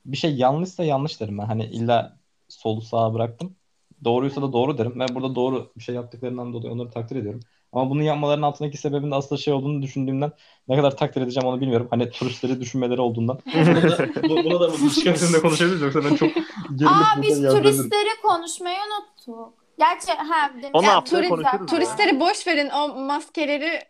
bir 0.04 0.16
şey 0.16 0.34
yanlışsa 0.36 0.84
yanlış 0.84 1.20
derim 1.20 1.38
ben. 1.38 1.44
Hani 1.46 1.64
illa 1.64 2.18
solu 2.48 2.80
sağa 2.80 3.14
bıraktım. 3.14 3.56
Doğruysa 4.04 4.42
da 4.42 4.52
doğru 4.52 4.78
derim. 4.78 4.92
Ben 5.00 5.08
burada 5.14 5.34
doğru 5.34 5.72
bir 5.76 5.82
şey 5.82 5.94
yaptıklarından 5.94 6.52
dolayı 6.52 6.72
onları 6.72 6.90
takdir 6.90 7.16
ediyorum. 7.16 7.40
Ama 7.72 7.90
bunu 7.90 8.02
yapmalarının 8.02 8.42
altındaki 8.46 8.76
sebebin 8.76 9.10
de 9.10 9.14
aslında 9.14 9.40
şey 9.40 9.54
olduğunu 9.54 9.82
düşündüğümden 9.82 10.32
ne 10.68 10.76
kadar 10.76 10.96
takdir 10.96 11.22
edeceğim 11.22 11.48
onu 11.48 11.60
bilmiyorum. 11.60 11.86
Hani 11.90 12.10
turistleri 12.10 12.60
düşünmeleri 12.60 13.00
olduğundan. 13.00 13.38
bunu 13.54 13.82
da, 13.90 14.28
bu- 14.28 14.44
bunu 14.44 14.60
da 14.60 14.68
bu 14.72 14.76
konuşabiliriz 14.78 15.82
yoksa 15.82 16.04
ben 16.04 16.16
çok 16.16 16.30
gerilip 16.76 16.88
Aa 16.88 17.22
biz 17.22 17.42
turistleri 17.42 18.08
konuşmayı 18.22 18.76
unuttuk. 18.78 19.63
Gerçi 19.78 20.12
ha 20.12 20.50
Onu 20.72 20.84
Ya, 20.86 20.94
haftaya 20.94 21.22
turizm- 21.22 21.28
konuşuruz 21.28 21.60
ya. 21.60 21.66
Turistleri 21.66 22.20
boş 22.20 22.46
verin. 22.46 22.70
O 22.70 22.88
maskeleri 22.94 23.80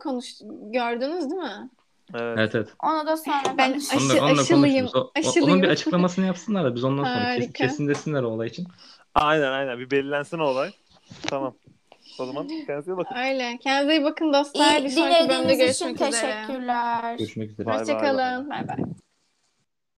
konuş 0.00 0.26
gördünüz 0.72 1.30
değil 1.30 1.42
mi? 1.42 1.70
Evet. 2.14 2.38
Evet 2.38 2.54
evet. 2.54 2.68
Onu 2.82 3.06
da 3.06 3.16
sonra 3.16 3.36
Ben 3.58 3.72
aşı- 3.72 3.96
Onunla, 3.98 4.24
onunla 4.26 4.40
aşılıyım. 4.42 4.86
O- 4.94 4.98
o- 4.98 5.10
aşılıyım. 5.18 5.50
onun 5.50 5.62
bir 5.62 5.68
açıklamasını 5.74 6.26
yapsınlar 6.26 6.64
da 6.64 6.74
biz 6.74 6.84
ondan 6.84 7.04
sonra 7.04 7.18
kes, 7.18 7.24
Harika. 7.44 7.52
kesin 7.52 7.88
desinler 7.88 8.22
o 8.22 8.28
olay 8.28 8.48
için. 8.48 8.66
Aynen 9.14 9.52
aynen 9.52 9.78
bir 9.78 9.90
belirlensin 9.90 10.38
o 10.38 10.44
olay. 10.44 10.70
Tamam. 11.26 11.54
O 12.18 12.26
zaman 12.26 12.48
kendinize 12.48 12.92
iyi 12.92 12.96
bakın. 12.96 13.16
Öyle. 13.16 13.58
Kendinize 13.62 13.96
iyi 13.96 14.04
bakın 14.04 14.32
dostlar. 14.32 14.78
İyi 14.80 14.84
Bir 14.84 14.88
sonraki 14.90 15.28
bölümde 15.28 15.34
dinlediğiniz 15.44 15.76
için 15.76 15.86
görüşmek 15.88 16.12
üzere. 16.14 16.32
teşekkürler. 16.46 17.16
Görüşmek 17.18 17.50
üzere. 17.50 17.70
Hoşçakalın. 17.70 18.50
Bay 18.50 18.68
bay. 18.68 18.76